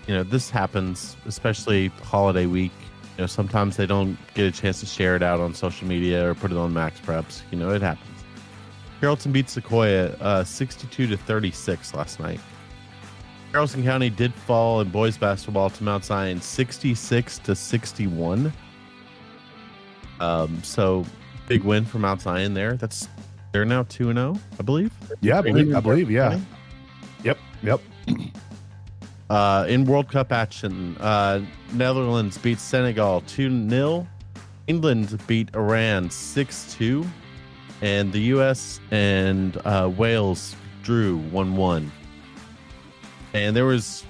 you 0.07 0.15
know, 0.15 0.23
this 0.23 0.51
happens, 0.51 1.17
especially 1.25 1.89
holiday 2.03 2.47
week. 2.47 2.73
You 3.17 3.23
know, 3.23 3.27
sometimes 3.27 3.77
they 3.77 3.87
don't 3.87 4.19
get 4.35 4.47
a 4.47 4.53
chance 4.53 4.81
to 4.81 4.87
share 4.87 5.17
it 5.17 5.23
out 5.23 5.41
on 5.41 5.55
social 5.55 5.89
media 5.89 6.29
or 6.29 6.35
put 6.35 6.51
it 6.51 6.57
on 6.57 6.73
MaxPreps. 6.73 7.43
You 7.51 7.59
know, 7.59 7.71
it 7.71 7.83
happens. 7.83 8.09
Carrollton 9.01 9.33
beat 9.33 9.47
Sequoyah 9.47 10.21
uh, 10.21 10.45
62 10.45 11.07
to 11.09 11.17
36 11.17 11.95
last 11.95 12.21
night. 12.21 12.41
Carrollton 13.51 13.83
County 13.83 14.11
did 14.11 14.33
fall 14.33 14.81
in 14.81 14.91
boys 14.91 15.19
basketball 15.19 15.71
to 15.71 15.85
Mount 15.85 16.05
Zion 16.05 16.41
66 16.41 17.39
to 17.41 17.55
61. 17.55 18.53
Um, 20.21 20.63
so 20.63 21.05
big 21.47 21.65
win 21.65 21.85
for 21.85 21.99
Mount 21.99 22.23
Zion 22.23 22.55
there. 22.55 22.75
That's 22.75 23.09
they're 23.53 23.65
now 23.65 23.83
2 23.85 24.11
and 24.11 24.19
0, 24.19 24.39
I 24.59 24.63
believe. 24.63 24.93
Yeah, 25.21 25.39
I 25.39 25.43
believe, 25.43 25.75
I 25.75 25.81
believe 25.81 26.11
yeah. 26.11 26.41
Yep, 27.23 27.39
yep. 27.63 27.81
Uh, 29.31 29.65
in 29.67 29.87
World 29.87 30.11
Cup 30.11 30.31
action, 30.31 30.95
uh, 31.01 31.41
Netherlands 31.73 32.37
beat 32.37 32.59
Senegal 32.59 33.23
2 33.23 33.67
0. 33.71 34.07
England 34.67 35.19
beat 35.27 35.49
Iran 35.55 36.11
6 36.11 36.75
2. 36.75 37.07
And 37.81 38.13
the 38.13 38.19
U.S. 38.21 38.79
and 38.91 39.57
uh, 39.65 39.91
Wales 39.97 40.55
drew 40.83 41.17
1 41.17 41.57
1. 41.57 41.91
And 43.33 43.57
there 43.57 43.65
was, 43.65 44.05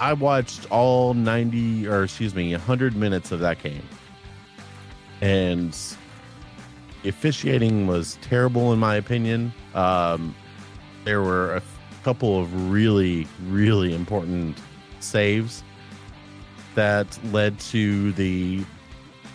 I 0.00 0.12
watched 0.12 0.70
all 0.70 1.14
90, 1.14 1.88
or 1.88 2.04
excuse 2.04 2.34
me, 2.34 2.52
100 2.52 2.94
minutes 2.94 3.32
of 3.32 3.40
that 3.40 3.62
game. 3.62 3.88
And 5.22 5.74
officiating 7.04 7.86
was 7.86 8.18
terrible, 8.22 8.72
in 8.72 8.78
my 8.78 8.94
opinion. 8.96 9.52
Um, 9.74 10.34
there 11.04 11.22
were 11.22 11.54
a 11.56 11.62
couple 12.04 12.38
of 12.40 12.70
really, 12.70 13.26
really 13.48 13.94
important 13.94 14.58
saves 15.00 15.62
that 16.74 17.18
led 17.32 17.58
to 17.60 18.12
the 18.12 18.64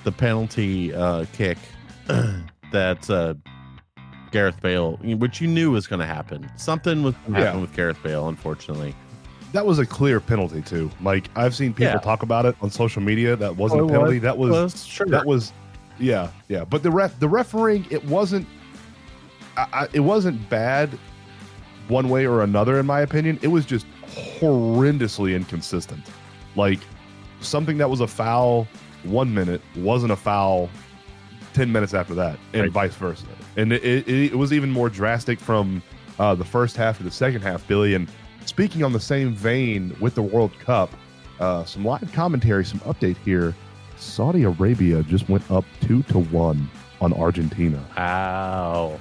the 0.04 0.12
penalty 0.12 0.94
uh, 0.94 1.26
kick 1.34 1.58
that 2.72 3.10
uh, 3.10 3.34
Gareth 4.32 4.62
Bale, 4.62 4.98
which 4.98 5.42
you 5.42 5.48
knew 5.48 5.72
was 5.72 5.88
going 5.88 6.00
to 6.00 6.06
happen. 6.06 6.50
Something 6.58 7.02
was 7.02 7.16
going 7.28 7.34
to 7.34 7.40
Yeah. 7.40 7.56
with 7.58 7.74
Gareth 7.76 7.98
Bale, 8.04 8.28
unfortunately. 8.30 8.96
That 9.54 9.66
was 9.66 9.80
a 9.80 9.86
clear 9.86 10.20
penalty 10.20 10.62
too. 10.62 10.92
Like 11.02 11.30
I've 11.36 11.56
seen 11.56 11.74
people 11.74 11.94
Yeah. 11.94 12.00
talk 12.00 12.22
about 12.24 12.46
it 12.46 12.56
on 12.62 12.70
social 12.70 13.02
media. 13.02 13.36
That 13.36 13.56
wasn't 13.58 13.82
Oh, 13.82 13.86
a 13.86 13.90
penalty. 13.90 14.16
was. 14.16 14.22
That 14.24 14.38
was 14.38 14.52
Well, 14.52 14.70
sure. 14.70 15.08
that 15.08 15.26
was 15.26 15.52
yeah 16.00 16.30
yeah. 16.48 16.66
But 16.66 16.84
the 16.84 16.92
ref 16.92 17.18
the 17.20 17.28
refereeing 17.30 17.86
it 17.90 18.04
wasn't 18.06 18.48
I, 19.58 19.68
I, 19.74 19.88
it 19.94 20.02
wasn't 20.02 20.50
bad 20.50 20.98
one 21.88 22.10
way 22.10 22.26
or 22.26 22.44
another 22.44 22.80
in 22.80 22.86
my 22.86 23.02
opinion. 23.02 23.40
It 23.42 23.48
was 23.50 23.66
just 23.66 23.86
horrendously 24.40 25.36
inconsistent. 25.36 26.02
Like 26.56 26.80
something 27.42 27.78
that 27.78 27.90
was 27.90 28.02
a 28.02 28.08
foul 28.08 28.68
one 29.04 29.34
minute 29.34 29.62
wasn't 29.76 30.12
a 30.12 30.16
foul 30.16 30.70
10 31.54 31.72
minutes 31.72 31.94
after 31.94 32.14
that, 32.16 32.38
and 32.54 32.64
Right. 32.64 32.72
vice 32.72 32.96
versa. 32.96 33.26
And 33.56 33.72
it, 33.72 33.84
it, 33.86 34.10
it 34.34 34.36
was 34.36 34.52
even 34.52 34.70
more 34.72 34.90
drastic 34.90 35.40
from 35.40 35.82
uh, 36.20 36.36
the 36.36 36.44
first 36.44 36.76
half 36.76 36.98
to 36.98 37.04
the 37.04 37.12
second 37.12 37.42
half, 37.42 37.66
Billy. 37.68 37.94
And 37.94 38.10
speaking 38.46 38.84
on 38.84 38.92
the 38.92 39.00
same 39.00 39.34
vein 39.34 39.96
with 40.02 40.16
the 40.16 40.22
World 40.22 40.52
Cup, 40.60 40.92
uh, 41.40 41.64
some 41.64 41.86
live 41.86 42.12
commentary, 42.12 42.66
some 42.66 42.80
update 42.82 43.16
here. 43.24 43.54
Saudi 43.98 44.44
Arabia 44.44 45.04
just 45.04 45.30
went 45.30 45.50
up 45.50 45.66
two 45.82 46.04
to 46.04 46.20
one 46.20 46.70
on 47.02 47.14
Argentina. 47.14 47.84
Wow. 47.98 49.00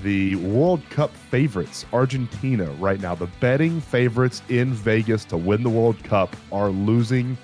The 0.00 0.34
World 0.36 0.82
Cup 0.90 1.14
favorites, 1.14 1.86
Argentina, 1.92 2.70
right 2.72 3.00
now, 3.00 3.14
the 3.14 3.28
betting 3.38 3.80
favorites 3.80 4.42
in 4.48 4.72
Vegas 4.72 5.24
to 5.26 5.36
win 5.36 5.62
the 5.62 5.70
World 5.70 6.02
Cup 6.02 6.34
are 6.50 6.70
losing 6.70 7.38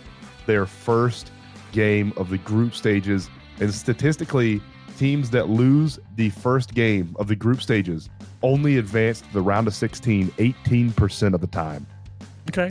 their 0.46 0.66
first 0.66 1.30
game 1.70 2.12
of 2.16 2.30
the 2.30 2.38
group 2.38 2.74
stages. 2.74 3.30
And 3.60 3.72
statistically, 3.72 4.60
teams 4.98 5.30
that 5.30 5.48
lose 5.48 6.00
the 6.16 6.30
first 6.30 6.74
game 6.74 7.14
of 7.18 7.28
the 7.28 7.36
group 7.36 7.62
stages 7.62 8.08
only 8.42 8.78
advance 8.78 9.20
to 9.20 9.32
the 9.32 9.40
round 9.40 9.66
of 9.66 9.74
16 9.74 10.28
18% 10.32 11.34
of 11.34 11.40
the 11.40 11.46
time. 11.46 11.86
Okay. 12.50 12.70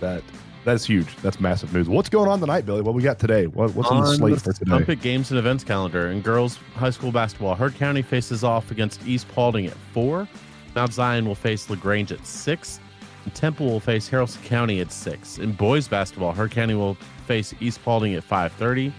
That 0.00 0.22
that's 0.64 0.84
huge. 0.84 1.16
That's 1.16 1.40
massive 1.40 1.72
news. 1.72 1.88
What's 1.88 2.08
going 2.08 2.28
on 2.28 2.40
tonight, 2.40 2.64
Billy? 2.66 2.82
What 2.82 2.94
we 2.94 3.02
got 3.02 3.18
today? 3.18 3.46
What, 3.46 3.74
what's 3.74 3.88
on 3.90 4.02
the 4.02 4.14
slate 4.14 4.40
for 4.40 4.52
today? 4.52 4.70
Stump 4.70 4.88
It 4.88 5.00
Games 5.00 5.30
and 5.30 5.38
Events 5.38 5.64
calendar 5.64 6.08
and 6.08 6.22
girls 6.22 6.58
high 6.74 6.90
school 6.90 7.12
basketball. 7.12 7.54
Heard 7.54 7.74
County 7.74 8.02
faces 8.02 8.44
off 8.44 8.70
against 8.70 9.06
East 9.06 9.28
Paulding 9.28 9.66
at 9.66 9.76
four. 9.92 10.28
Mount 10.74 10.92
Zion 10.92 11.26
will 11.26 11.34
face 11.34 11.68
Lagrange 11.68 12.12
at 12.12 12.26
six. 12.26 12.80
And 13.24 13.34
Temple 13.34 13.66
will 13.66 13.80
face 13.80 14.08
Haralson 14.08 14.42
County 14.44 14.80
at 14.80 14.90
six. 14.90 15.38
In 15.38 15.52
boys 15.52 15.86
basketball, 15.86 16.32
Heard 16.32 16.50
County 16.50 16.74
will 16.74 16.94
face 17.26 17.54
East 17.60 17.82
Paulding 17.84 18.14
at 18.14 18.24
five 18.24 18.52
thirty. 18.54 18.92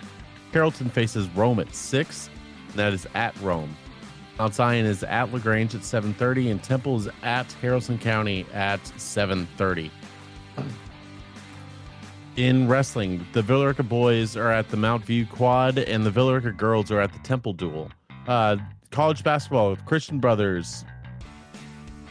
Carrollton 0.51 0.89
faces 0.89 1.27
Rome 1.29 1.59
at 1.59 1.73
six. 1.73 2.29
And 2.69 2.79
that 2.79 2.93
is 2.93 3.07
at 3.15 3.39
Rome. 3.41 3.75
Mount 4.39 4.55
Zion 4.55 4.85
is 4.85 5.03
at 5.03 5.31
Lagrange 5.33 5.75
at 5.75 5.83
seven 5.83 6.13
thirty, 6.13 6.49
and 6.49 6.63
Temple 6.63 6.97
is 6.97 7.09
at 7.21 7.47
Haralson 7.61 7.99
County 7.99 8.45
at 8.53 8.85
seven 8.99 9.47
thirty. 9.57 9.91
In 12.35 12.67
wrestling, 12.67 13.27
the 13.33 13.43
Villa 13.43 13.67
Rica 13.67 13.83
boys 13.83 14.35
are 14.35 14.51
at 14.51 14.69
the 14.69 14.77
Mount 14.77 15.05
View 15.05 15.27
Quad, 15.27 15.77
and 15.77 16.03
the 16.03 16.09
Villa 16.09 16.33
Rica 16.33 16.51
girls 16.51 16.89
are 16.89 16.99
at 16.99 17.13
the 17.13 17.19
Temple 17.19 17.53
Duel. 17.53 17.91
Uh, 18.27 18.57
college 18.89 19.23
basketball, 19.23 19.75
Christian 19.85 20.19
Brothers 20.19 20.83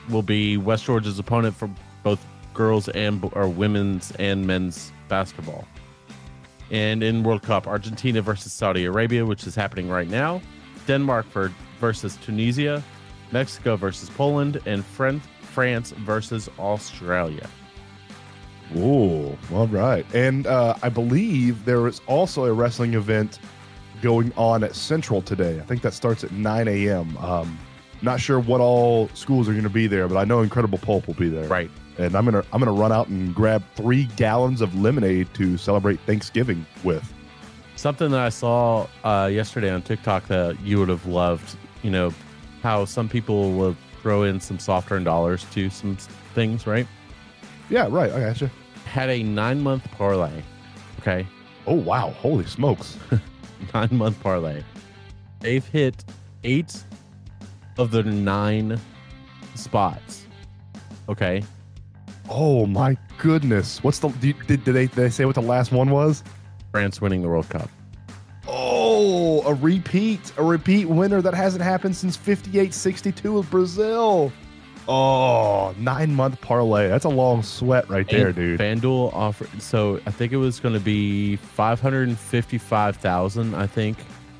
will 0.09 0.23
be 0.23 0.57
West 0.57 0.85
Georgia's 0.85 1.19
opponent 1.19 1.57
for 1.57 1.69
both 2.05 2.25
girls 2.55 2.89
and 2.91 3.29
or 3.33 3.49
women's 3.49 4.13
and 4.13 4.47
men's 4.47 4.93
basketball. 5.09 5.67
And 6.71 7.03
in 7.03 7.25
World 7.25 7.43
Cup, 7.43 7.67
Argentina 7.67 8.23
versus 8.23 8.53
Saudi 8.53 8.85
Arabia, 8.85 9.27
which 9.27 9.45
is 9.45 9.57
happening 9.57 9.89
right 9.89 10.09
now. 10.09 10.41
Denmark 10.87 11.27
for, 11.27 11.53
versus 11.81 12.17
Tunisia, 12.25 12.81
Mexico 13.33 13.75
versus 13.75 14.09
Poland, 14.09 14.61
and 14.67 14.85
Fran- 14.85 15.21
France 15.41 15.91
versus 15.91 16.49
Australia. 16.61 17.51
Ooh, 18.77 19.37
all 19.53 19.67
right. 19.69 20.07
And 20.15 20.47
uh, 20.47 20.75
I 20.83 20.89
believe 20.89 21.65
there 21.65 21.87
is 21.87 22.01
also 22.07 22.45
a 22.45 22.53
wrestling 22.53 22.95
event 22.95 23.39
going 24.01 24.33
on 24.37 24.65
at 24.65 24.75
Central 24.75 25.23
today. 25.23 25.59
I 25.59 25.63
think 25.63 25.83
that 25.83 25.95
starts 25.95 26.25
at 26.25 26.33
9 26.33 26.69
a.m. 26.69 27.17
Um, 27.19 27.59
not 28.03 28.21
sure 28.21 28.41
what 28.41 28.61
all 28.61 29.09
schools 29.15 29.49
are 29.49 29.53
going 29.53 29.65
to 29.65 29.71
be 29.71 29.87
there, 29.87 30.09
but 30.09 30.17
I 30.17 30.25
know 30.25 30.41
Incredible 30.41 30.79
Pulp 30.79 31.07
will 31.07 31.15
be 31.15 31.29
there. 31.29 31.47
Right. 31.47 31.71
And 31.99 32.17
I'm 32.17 32.25
gonna 32.25 32.43
I'm 32.53 32.59
gonna 32.59 32.73
run 32.73 32.91
out 32.91 33.09
and 33.09 33.35
grab 33.35 33.63
three 33.75 34.05
gallons 34.17 34.63
of 34.63 34.75
lemonade 34.75 35.33
to 35.35 35.59
celebrate 35.59 36.01
Thanksgiving 36.01 36.65
with. 36.83 37.13
Something 37.77 38.11
that 38.13 38.21
I 38.21 38.31
saw 38.31 38.87
uh, 39.05 39.29
yesterday 39.31 39.71
on 39.71 39.83
TikTok 39.83 40.27
that 40.29 40.59
you 40.61 40.79
would 40.79 40.89
have 40.89 41.05
loved, 41.05 41.55
you 41.83 41.91
know, 41.91 42.13
how 42.63 42.87
some 42.87 43.11
people 43.11 43.53
will 43.53 43.77
throw 44.01 44.23
in 44.23 44.41
some 44.41 44.59
soft 44.59 44.91
earned 44.91 45.05
dollars 45.05 45.45
to 45.53 45.69
some 45.69 45.97
things, 46.35 46.67
right? 46.67 46.87
Yeah, 47.69 47.89
right. 47.91 48.11
I 48.11 48.21
gotcha. 48.21 48.51
Had 48.93 49.09
a 49.09 49.23
nine 49.23 49.59
month 49.63 49.91
parlay. 49.93 50.43
Okay. 50.99 51.27
Oh 51.67 51.77
wow! 51.77 52.11
Holy 52.11 52.45
smokes! 52.45 52.99
Nine 53.73 53.89
month 53.93 54.23
parlay. 54.23 54.63
They've 55.41 55.65
hit 55.65 56.05
eight 56.45 56.85
of 57.79 57.91
the 57.91 58.03
nine 58.03 58.79
spots. 59.55 60.27
Okay. 61.09 61.43
Oh 62.29 62.67
my 62.67 62.99
goodness! 63.17 63.83
What's 63.83 63.99
the 63.99 64.09
did, 64.09 64.37
did, 64.47 64.63
did 64.63 64.75
they 64.75 64.87
did 64.89 64.97
they 64.97 65.09
say 65.09 65.25
what 65.25 65.37
the 65.37 65.41
last 65.41 65.73
one 65.73 65.89
was? 65.89 66.23
France 66.71 67.01
winning 67.01 67.23
the 67.23 67.29
World 67.29 67.49
Cup. 67.49 67.71
Oh, 68.47 69.41
a 69.47 69.55
repeat, 69.55 70.35
a 70.37 70.45
repeat 70.45 70.85
winner 70.85 71.23
that 71.23 71.33
hasn't 71.33 71.65
happened 71.65 71.97
since 71.97 72.15
58 72.15 72.75
62 72.75 73.33
with 73.33 73.51
Brazil. 73.51 74.31
Oh, 74.89 75.75
nine 75.79 76.15
month 76.15 76.41
parlay. 76.41 76.89
That's 76.89 77.05
a 77.05 77.09
long 77.09 77.43
sweat 77.43 77.89
right 77.89 78.09
there, 78.09 78.29
And 78.29 78.37
dude. 78.37 78.61
FanDuel 78.61 79.13
offered, 79.15 79.63
so 79.63 80.01
I 80.07 80.11
think 80.11 80.33
it 80.33 80.37
was 80.39 80.59
going 80.61 80.75
to 80.75 80.81
be 80.81 81.37
555,000, 81.37 83.55
I 83.55 83.67
think 83.67 83.97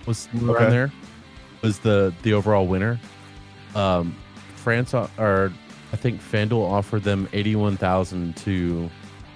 was 0.07 0.29
Okay. 0.35 0.47
around 0.47 0.71
there, 0.71 0.93
was 1.63 1.79
the, 1.79 2.13
the 2.23 2.33
overall 2.33 2.67
winner. 2.67 2.99
Um, 3.75 4.17
France, 4.57 4.95
o- 4.95 5.09
or 5.19 5.53
I 5.93 5.97
think 5.97 6.21
FanDuel 6.21 6.69
offered 6.71 7.05
them 7.05 7.29
81,000 7.33 8.37
to 8.39 8.91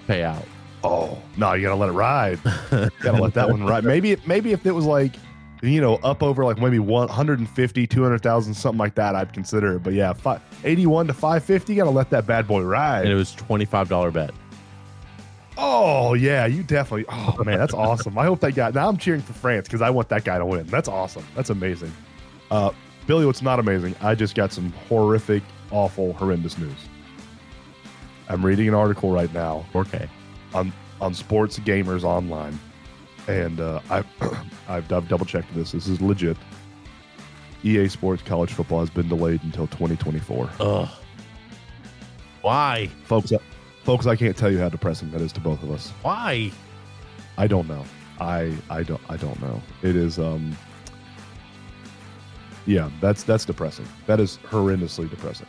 pay 0.07 0.23
out. 0.25 0.45
Oh, 0.85 1.19
no, 1.37 1.53
you 1.55 1.63
gotta 1.63 1.75
let 1.77 1.89
it 1.89 1.93
ride. 1.93 2.39
You 2.73 2.89
gotta 3.03 3.23
let 3.23 3.35
that 3.35 3.49
one 3.49 3.65
ride. 3.65 3.85
Maybe, 3.85 4.17
maybe 4.27 4.53
if 4.53 4.67
it 4.67 4.73
was 4.73 4.85
like, 4.85 5.15
you 5.63 5.81
know, 5.81 5.97
up 5.97 6.23
over 6.23 6.45
like 6.45 6.59
maybe 6.59 6.79
150, 6.79 7.87
200,000, 7.87 8.55
something 8.55 8.79
like 8.79 8.95
that, 8.97 9.15
I'd 9.15 9.33
consider 9.33 9.77
it. 9.77 9.83
But 9.83 9.95
yeah, 9.95 10.13
fi 10.13 10.41
81 10.65 11.07
to 11.09 11.15
550, 11.15 11.73
you 11.73 11.79
gotta 11.79 11.91
let 11.91 12.11
that 12.11 12.27
bad 12.27 12.47
boy 12.47 12.63
ride. 12.63 13.03
and 13.05 13.13
it 13.13 13.17
was 13.17 13.35
$25 13.35 14.13
bet. 14.13 14.31
Oh, 15.59 16.13
yeah, 16.15 16.45
you 16.47 16.63
definitely. 16.63 17.07
Oh, 17.09 17.43
man, 17.45 17.59
that's 17.59 17.73
awesome. 17.73 18.19
I 18.19 18.25
hope 18.27 18.41
that 18.41 18.55
guy. 18.55 18.71
Now 18.71 18.89
I'm 18.89 18.99
cheering 18.99 19.23
for 19.23 19.33
France 19.33 19.67
because 19.67 19.81
I 19.81 19.89
want 19.89 20.09
that 20.11 20.25
guy 20.25 20.37
to 20.39 20.45
win. 20.45 20.67
That's 20.67 20.89
awesome. 20.89 21.25
That's 21.35 21.49
amazing. 21.51 21.93
Uh, 22.51 22.73
Billy, 23.07 23.25
what's 23.25 23.41
not 23.41 23.59
amazing? 23.59 23.95
I 24.03 24.15
just 24.15 24.35
got 24.35 24.53
some 24.53 24.71
horrific, 24.89 25.43
awful, 25.71 26.13
horrendous 26.13 26.59
news. 26.59 26.77
I'm 28.29 28.45
reading 28.45 28.69
an 28.69 28.75
article 28.75 29.11
right 29.13 29.33
now 29.33 29.65
4K. 29.73 30.09
on 30.53 30.73
on 31.01 31.15
Sports 31.15 31.59
Gamers 31.59 32.05
Online, 32.05 32.59
and 33.29 33.61
uh, 33.61 33.81
I've, 33.91 34.07
I've 34.69 34.93
I've 34.93 35.09
double 35.09 35.27
checked 35.27 35.55
this. 35.55 35.73
This 35.73 35.87
is 35.87 36.01
legit. 36.01 36.37
EA 37.65 37.89
Sports 37.89 38.23
College 38.23 38.53
Football 38.53 38.81
has 38.81 38.91
been 38.91 39.09
delayed 39.09 39.43
until 39.43 39.67
2024. 39.67 40.51
Ugh. 40.61 40.89
Why? 42.43 42.89
Folks, 43.05 43.33
uh, 43.33 43.39
folks, 43.83 44.07
I 44.07 44.15
can't 44.15 44.37
tell 44.37 44.53
you 44.53 44.59
how 44.59 44.69
depressing 44.69 45.11
that 45.11 45.21
is 45.21 45.33
to 45.33 45.41
both 45.41 45.63
of 45.63 45.71
us. 45.73 45.91
Why? 46.03 46.53
I 47.39 47.47
don't 47.47 47.67
know. 47.67 47.85
I 48.21 48.55
I 48.71 48.83
don't 48.83 49.01
I 49.09 49.17
don't 49.17 49.41
know. 49.43 49.61
It 49.83 49.97
is 49.97 50.19
um 50.19 50.57
yeah, 52.67 52.91
that's 53.01 53.23
that's 53.23 53.45
depressing. 53.45 53.87
That 54.07 54.21
is 54.21 54.39
horrendously 54.49 55.11
depressing. 55.11 55.47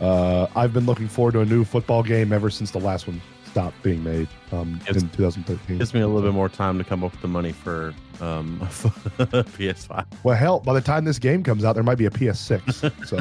Uh, 0.00 0.46
I've 0.54 0.72
been 0.72 0.86
looking 0.86 1.08
forward 1.08 1.32
to 1.32 1.40
a 1.40 1.44
new 1.44 1.64
football 1.64 2.02
game 2.02 2.32
ever 2.32 2.50
since 2.50 2.70
the 2.70 2.78
last 2.78 3.08
one 3.08 3.20
stopped 3.50 3.82
being 3.82 4.02
made 4.04 4.28
um, 4.52 4.80
It's- 4.88 5.02
in 5.02 5.08
2013. 5.10 5.78
Gives 5.78 5.94
me 5.94 6.00
a 6.00 6.06
little 6.06 6.22
bit 6.22 6.34
more 6.34 6.48
time 6.48 6.78
to 6.78 6.84
come 6.84 7.02
up 7.04 7.12
with 7.12 7.20
the 7.22 7.28
money 7.28 7.52
for 7.52 7.94
um, 8.20 8.58
PS5. 8.62 10.06
Well, 10.22 10.36
hell, 10.36 10.60
by 10.60 10.74
the 10.74 10.80
time 10.80 11.04
this 11.04 11.18
game 11.18 11.42
comes 11.42 11.64
out, 11.64 11.74
there 11.74 11.82
might 11.82 11.98
be 11.98 12.06
a 12.06 12.10
PS6. 12.10 13.06
so, 13.06 13.18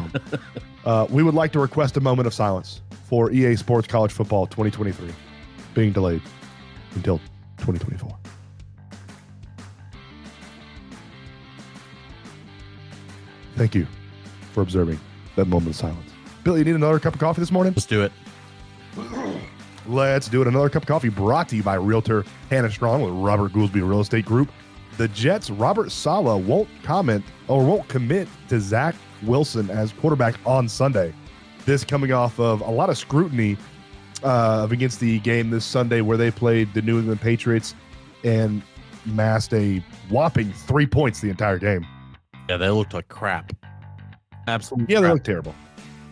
uh, 0.86 1.08
we 1.10 1.24
would 1.24 1.34
like 1.36 1.52
to 1.54 1.60
request 1.60 1.98
a 1.98 2.02
moment 2.02 2.28
of 2.28 2.34
silence 2.34 2.82
for 3.06 3.32
EA 3.32 3.56
Sports 3.56 3.88
College 3.88 4.12
Football 4.12 4.48
2023 4.48 5.14
being 5.74 5.92
delayed 5.94 6.22
until 6.96 7.20
2024. 7.58 8.18
Thank 13.56 13.74
you 13.74 13.88
for 14.54 14.62
observing 14.62 15.00
that 15.36 15.46
moment 15.46 15.70
of 15.72 15.76
silence. 15.76 16.12
Billy, 16.44 16.60
you 16.60 16.66
need 16.66 16.76
another 16.76 17.00
cup 17.00 17.14
of 17.14 17.20
coffee 17.20 17.42
this 17.42 17.52
morning? 17.52 17.74
Let's 17.74 17.86
do 17.86 18.04
it. 18.04 18.12
Let's 19.88 20.28
do 20.28 20.42
it. 20.42 20.48
Another 20.48 20.70
cup 20.70 20.84
of 20.84 20.88
coffee 20.88 21.10
brought 21.10 21.48
to 21.50 21.56
you 21.56 21.64
by 21.64 21.76
Realtor 21.76 22.26
Hannah 22.50 22.70
Strawn 22.72 23.02
with 23.02 23.14
Robert 23.14 23.54
Goolsby 23.54 23.76
Real 23.76 24.02
Estate 24.02 24.26
Group. 24.26 24.52
The 24.98 25.08
Jets' 25.10 25.50
Robert 25.50 25.92
Saleh 25.92 26.44
won't 26.46 26.68
comment 26.84 27.24
or 27.48 27.64
won't 27.64 27.88
commit 27.88 28.28
to 28.50 28.60
Zach 28.60 28.96
Wilson 29.24 29.70
as 29.70 29.94
quarterback 29.94 30.36
on 30.46 30.68
Sunday. 30.68 31.14
This 31.66 31.84
coming 31.84 32.12
off 32.12 32.40
of 32.40 32.62
a 32.62 32.70
lot 32.70 32.90
of 32.90 32.98
scrutiny 32.98 33.58
uh, 34.24 34.68
against 34.70 35.00
the 35.00 35.20
game 35.20 35.50
this 35.52 35.66
Sunday 35.66 36.02
where 36.02 36.18
they 36.18 36.32
played 36.32 36.74
the 36.74 36.82
New 36.82 36.98
England 37.00 37.22
Patriots 37.22 37.76
and 38.24 38.62
massed 39.06 39.54
a 39.54 39.84
whopping 40.10 40.52
three 40.52 40.88
points 40.88 41.22
the 41.22 41.30
entire 41.30 41.60
game. 41.60 41.86
Yeah, 42.50 42.58
they 42.58 42.70
looked 42.70 42.94
like 42.94 43.08
crap. 43.10 43.54
Absolutely. 44.48 44.94
Yeah, 44.94 45.02
they 45.02 45.12
looked 45.12 45.26
terrible. 45.26 45.54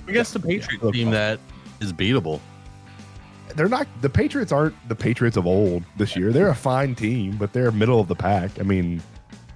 I 0.07 0.11
guess 0.11 0.31
the 0.31 0.39
Yeah, 0.47 0.59
team 0.91 1.05
fine. 1.05 1.11
that 1.11 1.39
is 1.81 1.91
beatable. 1.91 2.39
They're 3.55 3.69
not 3.69 3.87
the 4.01 4.09
Patriots 4.09 4.51
aren't 4.51 4.75
the 4.89 4.95
Patriots 4.95 5.37
of 5.37 5.45
old 5.45 5.83
this 5.97 6.15
year. 6.15 6.31
They're 6.31 6.49
a 6.49 6.55
fine 6.55 6.95
team, 6.95 7.37
but 7.37 7.53
they're 7.53 7.71
middle 7.71 7.99
of 7.99 8.07
the 8.07 8.15
pack. 8.15 8.59
I 8.59 8.63
mean, 8.63 9.01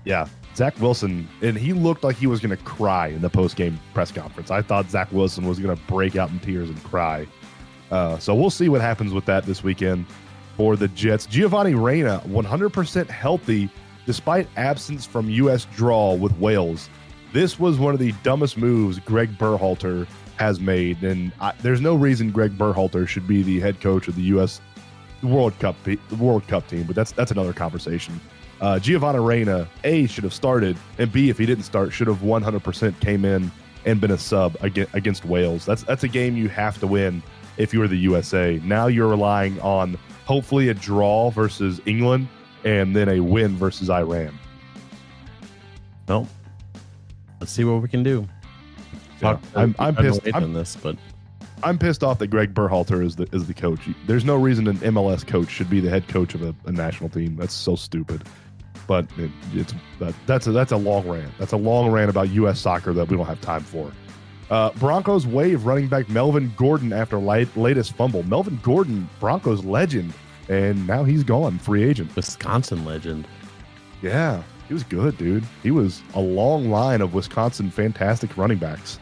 yeah, 0.05 0.27
Zach 0.55 0.79
Wilson, 0.79 1.27
and 1.41 1.57
he 1.57 1.73
looked 1.73 2.03
like 2.03 2.15
he 2.15 2.27
was 2.27 2.39
going 2.39 2.55
to 2.55 2.63
cry 2.63 3.07
in 3.07 3.21
the 3.21 3.29
post 3.29 3.55
game 3.55 3.79
press 3.93 4.11
conference. 4.11 4.51
I 4.51 4.61
thought 4.61 4.89
Zach 4.89 5.11
Wilson 5.11 5.47
was 5.47 5.59
going 5.59 5.75
to 5.75 5.83
break 5.83 6.15
out 6.15 6.29
in 6.29 6.39
tears 6.39 6.69
and 6.69 6.83
cry. 6.83 7.27
Uh, 7.91 8.17
so 8.19 8.35
we'll 8.35 8.49
see 8.49 8.69
what 8.69 8.81
happens 8.81 9.13
with 9.13 9.25
that 9.25 9.45
this 9.45 9.63
weekend 9.63 10.05
for 10.55 10.75
the 10.75 10.87
Jets. 10.89 11.25
Giovanni 11.25 11.73
Reyna, 11.73 12.21
100% 12.27 13.09
healthy 13.09 13.69
despite 14.05 14.47
absence 14.57 15.05
from 15.05 15.29
U.S. 15.29 15.65
draw 15.75 16.13
with 16.13 16.37
Wales. 16.39 16.89
This 17.31 17.59
was 17.59 17.77
one 17.77 17.93
of 17.93 17.99
the 17.99 18.11
dumbest 18.23 18.57
moves 18.57 18.99
Greg 18.99 19.37
Berhalter 19.37 20.07
has 20.39 20.59
made, 20.59 21.03
and 21.03 21.31
I, 21.41 21.53
there's 21.61 21.81
no 21.81 21.95
reason 21.95 22.31
Greg 22.31 22.57
Berhalter 22.57 23.07
should 23.07 23.27
be 23.27 23.43
the 23.43 23.59
head 23.59 23.81
coach 23.81 24.07
of 24.07 24.15
the 24.15 24.21
U.S. 24.23 24.61
World 25.21 25.57
Cup 25.59 25.75
World 26.17 26.47
Cup 26.47 26.67
team, 26.67 26.83
but 26.83 26.95
that's 26.95 27.11
that's 27.11 27.31
another 27.31 27.53
conversation. 27.53 28.19
Uh, 28.61 28.79
Giovanni 28.79 29.19
Reyna, 29.19 29.67
A, 29.83 30.07
should 30.07 30.23
have 30.23 30.33
started, 30.33 30.77
and 30.97 31.11
B, 31.11 31.29
if 31.29 31.37
he 31.37 31.45
didn't 31.45 31.63
start, 31.63 31.93
should 31.93 32.07
have 32.07 32.17
100% 32.17 32.99
came 32.99 33.23
in 33.23 33.51
and 33.85 34.01
been 34.01 34.11
a 34.11 34.17
sub 34.17 34.57
against, 34.61 35.25
Wales. 35.25 35.65
That's 35.65 35.83
that's 35.83 36.03
a 36.03 36.07
game 36.07 36.37
you 36.37 36.47
have 36.49 36.79
to 36.79 36.87
win 36.87 37.21
if 37.57 37.73
you 37.73 37.81
are 37.81 37.87
the 37.87 37.97
USA. 37.97 38.61
Now 38.63 38.87
you're 38.87 39.09
relying 39.09 39.59
on 39.61 39.97
hopefully 40.25 40.69
a 40.69 40.73
draw 40.73 41.31
versus 41.31 41.81
England 41.85 42.27
and 42.63 42.95
then 42.95 43.09
a 43.09 43.19
win 43.19 43.57
versus 43.57 43.89
Iran. 43.89 44.37
Well, 46.07 46.27
let's 47.39 47.51
see 47.51 47.65
what 47.65 47.81
we 47.81 47.87
can 47.87 48.03
do. 48.03 48.27
Yeah, 49.21 49.37
I'm, 49.55 49.75
I'm 49.79 49.95
pissed 49.95 50.21
I'm, 50.33 50.43
on 50.43 50.53
this, 50.53 50.75
but 50.75 50.97
I'm 51.63 51.77
pissed 51.77 52.03
off 52.03 52.19
that 52.19 52.27
Greg 52.27 52.53
Berhalter 52.53 53.03
is 53.03 53.15
the 53.15 53.27
is 53.33 53.47
the 53.47 53.53
coach. 53.53 53.81
There's 54.07 54.25
no 54.25 54.35
reason 54.35 54.67
an 54.67 54.77
MLS 54.77 55.25
coach 55.25 55.49
should 55.49 55.69
be 55.69 55.79
the 55.79 55.89
head 55.89 56.07
coach 56.07 56.33
of 56.35 56.41
a, 56.41 56.55
a 56.65 56.71
national 56.71 57.09
team. 57.09 57.35
That's 57.35 57.53
so 57.53 57.75
stupid. 57.75 58.23
But 58.87 59.05
it, 59.17 59.29
it's 59.53 59.73
that, 59.99 60.15
that's 60.25 60.47
a, 60.47 60.51
that's 60.51 60.71
a 60.71 60.77
long 60.77 61.07
rant. 61.07 61.31
That's 61.37 61.51
a 61.51 61.57
long 61.57 61.91
rant 61.91 62.09
about 62.09 62.29
U.S. 62.29 62.59
soccer 62.59 62.93
that 62.93 63.07
we 63.07 63.17
don't 63.17 63.25
have 63.25 63.41
time 63.41 63.63
for. 63.63 63.91
Uh, 64.49 64.71
Broncos 64.71 65.27
waive 65.27 65.65
running 65.65 65.87
back 65.87 66.09
Melvin 66.09 66.51
Gordon 66.57 66.91
after 66.91 67.19
light, 67.19 67.55
latest 67.55 67.93
fumble. 67.93 68.23
Melvin 68.23 68.59
Gordon, 68.63 69.07
Broncos 69.19 69.63
legend, 69.63 70.11
and 70.47 70.87
now 70.87 71.03
he's 71.03 71.23
gone, 71.23 71.59
free 71.59 71.83
agent. 71.83 72.15
Wisconsin 72.15 72.83
legend. 72.83 73.27
Yeah, 74.01 74.41
he 74.67 74.73
was 74.73 74.83
good, 74.83 75.17
dude. 75.17 75.43
He 75.61 75.69
was 75.69 76.01
a 76.15 76.19
long 76.19 76.71
line 76.71 77.01
of 77.01 77.13
Wisconsin 77.13 77.69
fantastic 77.69 78.35
running 78.37 78.57
backs. 78.57 78.97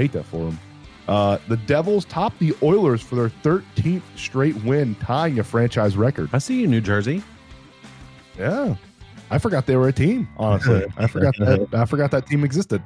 Hate 0.00 0.12
that 0.12 0.24
for 0.24 0.48
him. 0.48 0.58
Uh, 1.06 1.36
the 1.46 1.58
Devils 1.58 2.06
topped 2.06 2.38
the 2.38 2.54
Oilers 2.62 3.02
for 3.02 3.16
their 3.16 3.28
13th 3.42 4.00
straight 4.16 4.56
win, 4.64 4.94
tying 4.94 5.38
a 5.38 5.44
franchise 5.44 5.94
record. 5.94 6.30
I 6.32 6.38
see 6.38 6.58
you, 6.58 6.66
New 6.66 6.80
Jersey. 6.80 7.22
Yeah, 8.38 8.76
I 9.30 9.36
forgot 9.36 9.66
they 9.66 9.76
were 9.76 9.88
a 9.88 9.92
team. 9.92 10.26
Honestly, 10.38 10.86
I 10.96 11.06
forgot 11.06 11.34
that. 11.36 11.68
I 11.74 11.84
forgot 11.84 12.12
that 12.12 12.26
team 12.26 12.44
existed. 12.44 12.82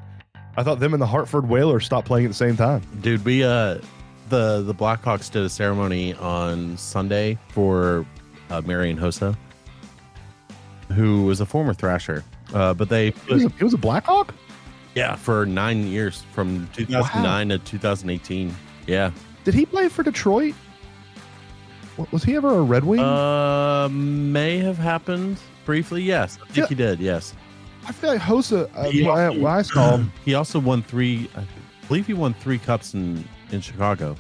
I 0.57 0.65
thought 0.65 0.81
them 0.81 0.93
and 0.93 1.01
the 1.01 1.07
Hartford 1.07 1.49
Whalers 1.49 1.85
stopped 1.85 2.09
playing 2.09 2.25
at 2.25 2.31
the 2.31 2.35
same 2.35 2.57
time. 2.57 2.83
Dude, 3.01 3.25
we 3.25 3.45
uh 3.45 3.79
the 4.29 4.63
the 4.63 4.75
Blackhawks 4.75 5.31
did 5.31 5.45
a 5.45 5.49
ceremony 5.49 6.15
on 6.15 6.77
Sunday 6.77 7.39
for 7.51 8.05
uh, 8.51 8.61
Marian 8.63 8.99
Hossa, 8.99 9.37
who 10.89 11.27
was 11.27 11.41
a 11.41 11.47
former 11.47 11.75
Thrasher. 11.75 12.25
Uh, 12.53 12.75
but 12.75 12.89
they 12.89 13.11
he 13.11 13.35
was, 13.35 13.45
a, 13.45 13.49
he 13.51 13.63
was 13.63 13.75
a 13.75 13.79
Blackhawk. 13.79 14.35
Yeah, 14.95 15.17
for 15.17 15.45
nine 15.45 15.87
years 15.87 16.23
from 16.33 16.69
2009 16.75 17.49
wow. 17.49 17.57
to 17.57 17.63
2018. 17.65 18.55
Yeah. 18.87 19.11
Did 19.45 19.55
he 19.55 19.67
play 19.67 19.89
for 19.89 20.03
Detroit? 20.03 20.55
Was 22.11 22.25
he 22.25 22.35
ever 22.37 22.59
a 22.59 22.63
Red 22.63 22.85
Wing? 22.85 23.01
Uh, 23.01 23.89
may 23.91 24.59
have 24.59 24.79
happened 24.79 25.39
briefly. 25.65 26.03
Yes, 26.03 26.39
I 26.43 26.47
think 26.47 26.57
yeah. 26.57 26.67
he 26.67 26.75
did. 26.75 27.01
Yes. 27.01 27.35
I 27.87 27.93
feel 27.93 28.11
like 28.11 28.21
Hossa. 28.21 28.65
Uh, 28.75 28.91
when, 28.91 29.07
I, 29.07 29.29
when 29.31 29.47
I 29.47 29.63
saw 29.63 29.97
him, 29.97 30.13
he 30.25 30.35
also 30.35 30.59
won 30.59 30.83
three. 30.83 31.31
I 31.37 31.45
believe 31.87 32.07
he 32.07 32.15
won 32.15 32.35
three 32.35 32.59
cups 32.59 32.95
in 32.95 33.25
in 33.53 33.61
Chicago. 33.61 34.17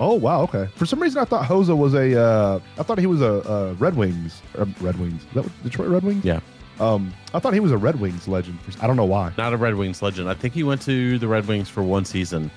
Oh 0.00 0.14
wow, 0.14 0.42
okay. 0.42 0.68
For 0.76 0.86
some 0.86 1.00
reason, 1.00 1.20
I 1.20 1.24
thought 1.24 1.46
Hossa 1.46 1.76
was 1.76 1.94
a. 1.94 2.18
Uh, 2.18 2.60
I 2.78 2.82
thought 2.84 2.98
he 2.98 3.06
was 3.06 3.20
a, 3.20 3.42
a 3.42 3.72
Red 3.74 3.96
Wings. 3.96 4.40
Red 4.80 4.98
Wings. 4.98 5.22
Is 5.22 5.28
that 5.34 5.42
what, 5.42 5.62
Detroit 5.62 5.88
Red 5.88 6.04
Wings? 6.04 6.24
Yeah. 6.24 6.40
Um, 6.80 7.12
I 7.34 7.38
thought 7.40 7.54
he 7.54 7.60
was 7.60 7.72
a 7.72 7.76
Red 7.76 8.00
Wings 8.00 8.28
legend. 8.28 8.60
For, 8.60 8.82
I 8.82 8.86
don't 8.86 8.96
know 8.96 9.04
why. 9.04 9.32
Not 9.36 9.52
a 9.52 9.56
Red 9.56 9.74
Wings 9.74 10.00
legend. 10.00 10.28
I 10.28 10.34
think 10.34 10.54
he 10.54 10.62
went 10.62 10.80
to 10.82 11.18
the 11.18 11.28
Red 11.28 11.46
Wings 11.46 11.68
for 11.68 11.82
one 11.82 12.04
season. 12.04 12.50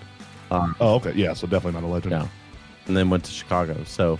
Um, 0.52 0.76
oh, 0.80 0.96
okay. 0.96 1.14
Yeah, 1.14 1.34
so 1.34 1.48
definitely 1.48 1.80
not 1.82 1.88
a 1.88 1.92
legend. 1.92 2.12
Yeah. 2.12 2.28
And 2.88 2.96
then 2.96 3.10
went 3.10 3.24
to 3.26 3.32
Chicago. 3.32 3.84
So 3.86 4.20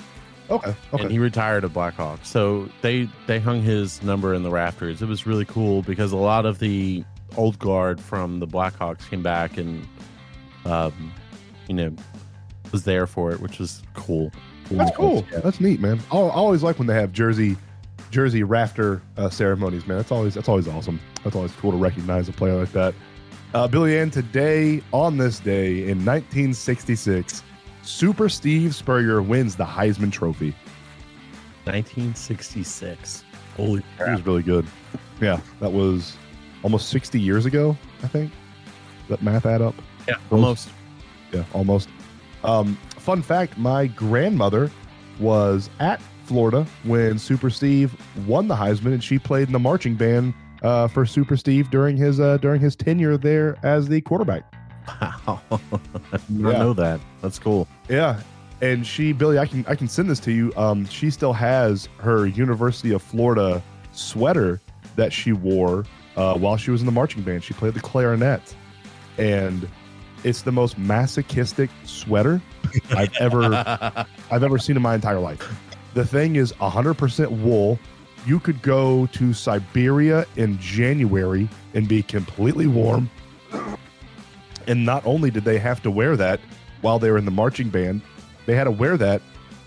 Okay. 0.52 0.76
Okay. 0.94 1.04
And 1.04 1.12
he 1.12 1.18
retired 1.18 1.64
at 1.64 1.74
Blackhawk. 1.74 2.20
So 2.24 2.70
they 2.82 3.08
they 3.26 3.40
hung 3.40 3.62
his 3.62 4.04
number 4.04 4.34
in 4.34 4.44
the 4.44 4.50
rafters. 4.50 5.02
It 5.02 5.08
was 5.08 5.26
really 5.26 5.46
cool 5.46 5.82
because 5.82 6.12
a 6.12 6.18
lot 6.18 6.46
of 6.46 6.60
the 6.60 7.06
old 7.38 7.58
guard 7.58 8.02
from 8.02 8.40
the 8.40 8.48
Blackhawks 8.48 9.10
came 9.10 9.24
back 9.24 9.58
and 9.58 9.88
um, 10.66 11.14
you 11.68 11.76
know 11.76 11.96
was 12.74 12.84
there 12.84 13.08
for 13.08 13.32
it, 13.32 13.40
which 13.40 13.60
was 13.60 13.82
cool. 13.94 14.32
That's 14.70 14.96
cool. 14.96 15.26
Yeah. 15.32 15.40
That's 15.40 15.60
neat, 15.60 15.80
man. 15.80 16.00
I 16.12 16.18
always 16.18 16.64
like 16.64 16.78
when 16.78 16.88
they 16.88 16.94
have 16.94 17.12
jersey 17.12 17.58
jersey 18.12 18.44
rafter 18.44 19.02
uh, 19.18 19.30
ceremonies, 19.30 19.88
man. 19.88 19.98
That's 19.98 20.12
always 20.12 20.36
that's 20.36 20.50
always 20.50 20.68
awesome. 20.68 21.00
That's 21.24 21.36
always 21.36 21.52
cool 21.54 21.72
to 21.72 21.78
recognize 21.78 22.30
a 22.30 22.34
player 22.34 22.56
like 22.56 22.72
that. 22.74 22.94
Uh, 23.54 23.68
Billy 23.68 23.98
Ann, 23.98 24.12
today 24.12 24.82
on 24.94 25.18
this 25.18 25.40
day 25.40 25.80
in 25.90 26.06
1966, 26.06 27.44
Super 27.82 28.30
Steve 28.30 28.76
Spurrier 28.76 29.22
wins 29.22 29.56
the 29.56 29.66
Heisman 29.66 30.12
Trophy. 30.12 30.56
1966. 31.66 33.24
Holy 33.58 33.84
crap. 33.98 34.10
He 34.10 34.16
was 34.16 34.26
really 34.26 34.44
good. 34.44 34.66
Yeah, 35.20 35.40
that 35.60 35.72
was 35.72 36.16
almost 36.64 36.90
60 36.90 37.20
years 37.20 37.46
ago, 37.46 37.78
I 38.04 38.08
think. 38.08 38.32
That 39.10 39.22
math 39.22 39.46
add 39.46 39.62
up? 39.62 39.76
Yeah, 40.08 40.16
almost. 40.32 40.70
Yeah, 41.32 41.44
almost. 41.54 41.90
Um, 42.44 42.78
fun 42.98 43.22
fact 43.22 43.58
my 43.58 43.88
grandmother 43.88 44.72
was 45.20 45.70
at 45.80 46.02
Florida 46.26 46.66
when 46.84 47.20
Super 47.20 47.50
Steve 47.50 47.96
won 48.26 48.48
the 48.48 48.56
Heisman, 48.56 48.94
and 48.94 49.04
she 49.04 49.20
played 49.20 49.48
in 49.48 49.54
the 49.54 49.60
marching 49.60 49.96
band 49.96 50.34
uh, 50.62 50.88
for 50.88 51.06
Super 51.06 51.38
Steve 51.38 51.70
during 51.70 51.98
his 51.98 52.20
uh, 52.20 52.38
during 52.38 52.62
his 52.62 52.76
tenure 52.76 53.18
there 53.18 53.58
as 53.64 53.88
the 53.88 54.02
quarterback. 54.02 54.44
Wow, 55.02 55.42
I 55.52 56.20
yeah. 56.30 56.52
know 56.52 56.74
that. 56.74 57.00
That's 57.22 57.40
cool. 57.40 57.68
Yeah, 57.90 58.22
and 58.62 58.86
she, 58.86 59.14
Billy, 59.14 59.40
I 59.40 59.46
can 59.46 59.66
I 59.68 59.76
can 59.76 59.88
send 59.88 60.10
this 60.10 60.20
to 60.22 60.32
you. 60.32 60.54
Um, 60.56 60.86
she 60.86 61.10
still 61.10 61.34
has 61.34 61.90
her 62.00 62.28
University 62.28 62.92
of 62.94 63.02
Florida 63.02 63.62
sweater 63.92 64.62
that 64.96 65.12
she 65.12 65.34
wore 65.34 65.86
uh, 66.16 66.38
while 66.38 66.58
she 66.58 66.72
was 66.72 66.82
in 66.82 66.86
the 66.86 66.92
marching 66.92 67.24
band. 67.24 67.44
She 67.44 67.54
played 67.54 67.74
the 67.74 67.80
clarinet, 67.80 68.56
and 69.18 69.68
it's 70.24 70.44
the 70.44 70.52
most 70.52 70.78
masochistic 70.78 71.70
sweater 71.84 72.42
I've 72.92 73.16
ever 73.20 74.06
I've 74.30 74.44
ever 74.44 74.58
seen 74.58 74.76
in 74.76 74.82
my 74.82 74.96
entire 74.96 75.20
life. 75.20 75.52
The 75.94 76.06
thing 76.06 76.36
is 76.38 76.54
100% 76.54 77.30
wool. 77.42 77.80
You 78.26 78.40
could 78.40 78.62
go 78.62 79.08
to 79.08 79.34
Siberia 79.34 80.26
in 80.36 80.58
January 80.60 81.50
and 81.74 81.88
be 81.88 82.04
completely 82.04 82.68
warm 82.68 83.10
and 84.68 84.86
not 84.86 85.06
only 85.06 85.32
did 85.32 85.44
they 85.44 85.58
have 85.60 85.82
to 85.84 85.92
wear 85.92 86.16
that 86.16 86.40
while 86.82 87.00
they 87.00 87.12
were 87.12 87.18
in 87.18 87.26
the 87.26 87.32
marching 87.32 87.70
band, 87.70 88.02
they 88.46 88.56
had 88.56 88.66
to 88.66 88.72
wear 88.72 88.98
that 88.98 89.22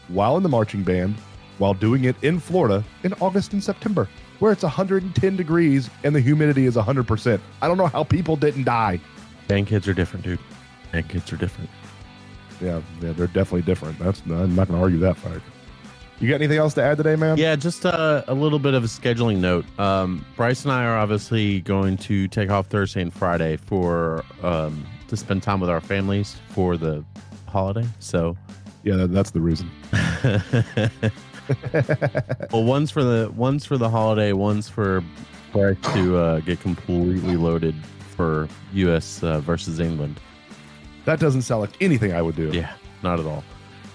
while 0.09 0.37
in 0.37 0.43
the 0.43 0.49
marching 0.49 0.83
band, 0.83 1.15
while 1.59 1.75
doing 1.75 2.05
it 2.05 2.17
in 2.23 2.41
Florida 2.41 2.85
in 3.05 3.13
August 3.15 3.53
and 3.53 3.63
September, 3.63 4.09
where 4.39 4.53
it's 4.53 4.63
110 4.63 5.37
degrees 5.37 5.89
and 6.03 6.15
the 6.15 6.21
humidity 6.21 6.67
is 6.67 6.77
100%. 6.77 7.41
I 7.63 7.69
don't 7.69 7.77
know 7.77 7.87
how 7.87 8.05
people 8.05 8.37
didn't 8.37 8.65
die. 8.65 9.01
Band 9.47 9.67
kids 9.67 9.87
are 9.87 9.95
different, 9.95 10.25
dude. 10.25 10.41
Band 10.93 11.09
kids 11.09 11.33
are 11.33 11.37
different. 11.37 11.71
Yeah, 12.61 12.81
yeah, 13.01 13.13
they're 13.13 13.27
definitely 13.27 13.63
different. 13.63 13.99
That's 13.99 14.21
I'm 14.23 14.55
not 14.55 14.69
going 14.69 14.79
to 14.79 14.83
argue 14.83 14.99
that 15.01 15.17
fact. 15.17 15.43
You 16.21 16.29
got 16.29 16.37
anything 16.37 16.59
else 16.59 16.75
to 16.75 16.83
add 16.83 16.97
today, 16.97 17.17
man? 17.17 17.37
Yeah, 17.37 17.57
just 17.57 17.85
uh, 17.85 18.23
a 18.29 18.35
little 18.35 18.59
bit 18.59 18.75
of 18.75 18.85
a 18.85 18.87
scheduling 18.87 19.39
note. 19.39 19.67
Um, 19.79 20.25
Bryce 20.37 20.63
and 20.65 20.73
I 20.73 20.85
are 20.85 20.97
obviously 20.97 21.61
going 21.63 21.97
to 21.99 22.29
take 22.29 22.51
off 22.51 22.69
Thursday 22.69 23.03
and 23.03 23.13
Friday 23.13 23.57
for 23.57 24.25
um, 24.43 24.87
to 25.09 25.17
spend 25.17 25.43
time 25.43 25.61
with 25.61 25.71
our 25.71 25.81
families 25.81 26.37
for 26.51 26.77
the 26.77 27.05
holiday. 27.49 27.87
So, 27.99 28.37
yeah, 28.85 29.07
that's 29.09 29.33
the 29.33 29.41
reason. 29.41 29.71
well, 32.53 32.65
one's 32.65 32.91
for 32.91 33.03
the 33.03 33.31
one's 33.35 33.65
for 33.65 33.77
the 33.77 33.91
holiday, 33.91 34.33
one's 34.33 34.69
for 34.69 35.03
Bryce 35.53 35.77
to 35.95 36.17
uh, 36.17 36.41
get 36.41 36.61
completely 36.61 37.37
loaded 37.37 37.75
for 38.17 38.49
U.S. 38.73 39.23
Uh, 39.23 39.41
versus 39.41 39.81
England. 39.81 40.21
That 41.05 41.21
doesn't 41.21 41.43
sound 41.43 41.61
like 41.63 41.83
anything 41.83 42.13
I 42.13 42.23
would 42.23 42.37
do. 42.37 42.51
Yeah, 42.51 42.73
not 43.03 43.21
at 43.21 43.27
all. 43.27 43.45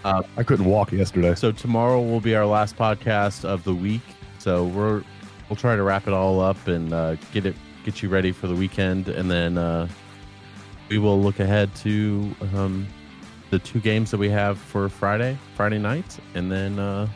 Uh, 0.03 0.23
I 0.37 0.43
couldn't 0.43 0.65
walk 0.65 0.91
yesterday. 0.91 1.35
So 1.35 1.51
tomorrow 1.51 2.01
will 2.01 2.21
be 2.21 2.35
our 2.35 2.45
last 2.45 2.77
podcast 2.77 3.43
of 3.43 3.63
the 3.63 3.75
week. 3.75 4.01
So 4.37 4.65
we're 4.65 5.03
we'll 5.49 5.57
try 5.57 5.75
to 5.75 5.83
wrap 5.83 6.07
it 6.07 6.13
all 6.13 6.39
up 6.39 6.67
and 6.67 6.93
uh, 6.93 7.15
get 7.33 7.45
it 7.45 7.55
get 7.83 8.01
you 8.01 8.09
ready 8.09 8.31
for 8.31 8.47
the 8.47 8.55
weekend, 8.55 9.07
and 9.09 9.29
then 9.29 9.57
uh, 9.57 9.87
we 10.89 10.97
will 10.97 11.21
look 11.21 11.39
ahead 11.39 11.73
to 11.75 12.33
um, 12.55 12.87
the 13.49 13.59
two 13.59 13.79
games 13.79 14.11
that 14.11 14.17
we 14.17 14.29
have 14.29 14.57
for 14.57 14.89
Friday, 14.89 15.37
Friday 15.55 15.79
night, 15.79 16.17
and 16.33 16.51
then 16.51 16.79
uh, 16.79 17.07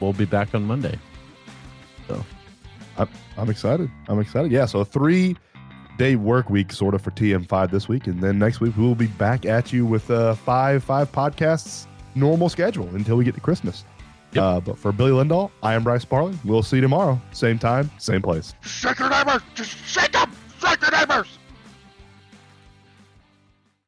we'll 0.00 0.12
be 0.12 0.24
back 0.24 0.54
on 0.54 0.64
Monday. 0.64 0.98
So 2.08 2.24
I'm, 2.96 3.08
I'm 3.36 3.50
excited. 3.50 3.90
I'm 4.08 4.20
excited. 4.20 4.52
Yeah. 4.52 4.66
So 4.66 4.84
three 4.84 5.36
day 5.96 6.16
work 6.16 6.50
week 6.50 6.72
sort 6.72 6.94
of 6.94 7.02
for 7.02 7.10
TM5 7.12 7.70
this 7.70 7.88
week. 7.88 8.06
And 8.06 8.20
then 8.20 8.38
next 8.38 8.60
week 8.60 8.76
we 8.76 8.82
will 8.82 8.94
be 8.94 9.06
back 9.06 9.46
at 9.46 9.72
you 9.72 9.86
with 9.86 10.10
uh, 10.10 10.34
five, 10.34 10.82
five 10.82 11.10
podcasts, 11.12 11.86
normal 12.14 12.48
schedule 12.48 12.88
until 12.94 13.16
we 13.16 13.24
get 13.24 13.34
to 13.34 13.40
Christmas. 13.40 13.84
Yep. 14.32 14.42
Uh, 14.42 14.60
but 14.60 14.78
for 14.78 14.90
Billy 14.92 15.12
Lindahl, 15.12 15.50
I 15.62 15.74
am 15.74 15.84
Bryce 15.84 16.04
Parley. 16.04 16.36
We'll 16.44 16.62
see 16.62 16.76
you 16.76 16.82
tomorrow. 16.82 17.20
Same 17.32 17.58
time, 17.58 17.90
same 17.98 18.20
place. 18.20 18.54
Shake 18.62 18.98
your 18.98 19.10
neighbors! 19.10 19.42
Just 19.54 19.76
shake 19.86 20.12
them! 20.12 20.32
Shake 20.60 20.80
your 20.80 20.90
neighbors! 20.90 21.38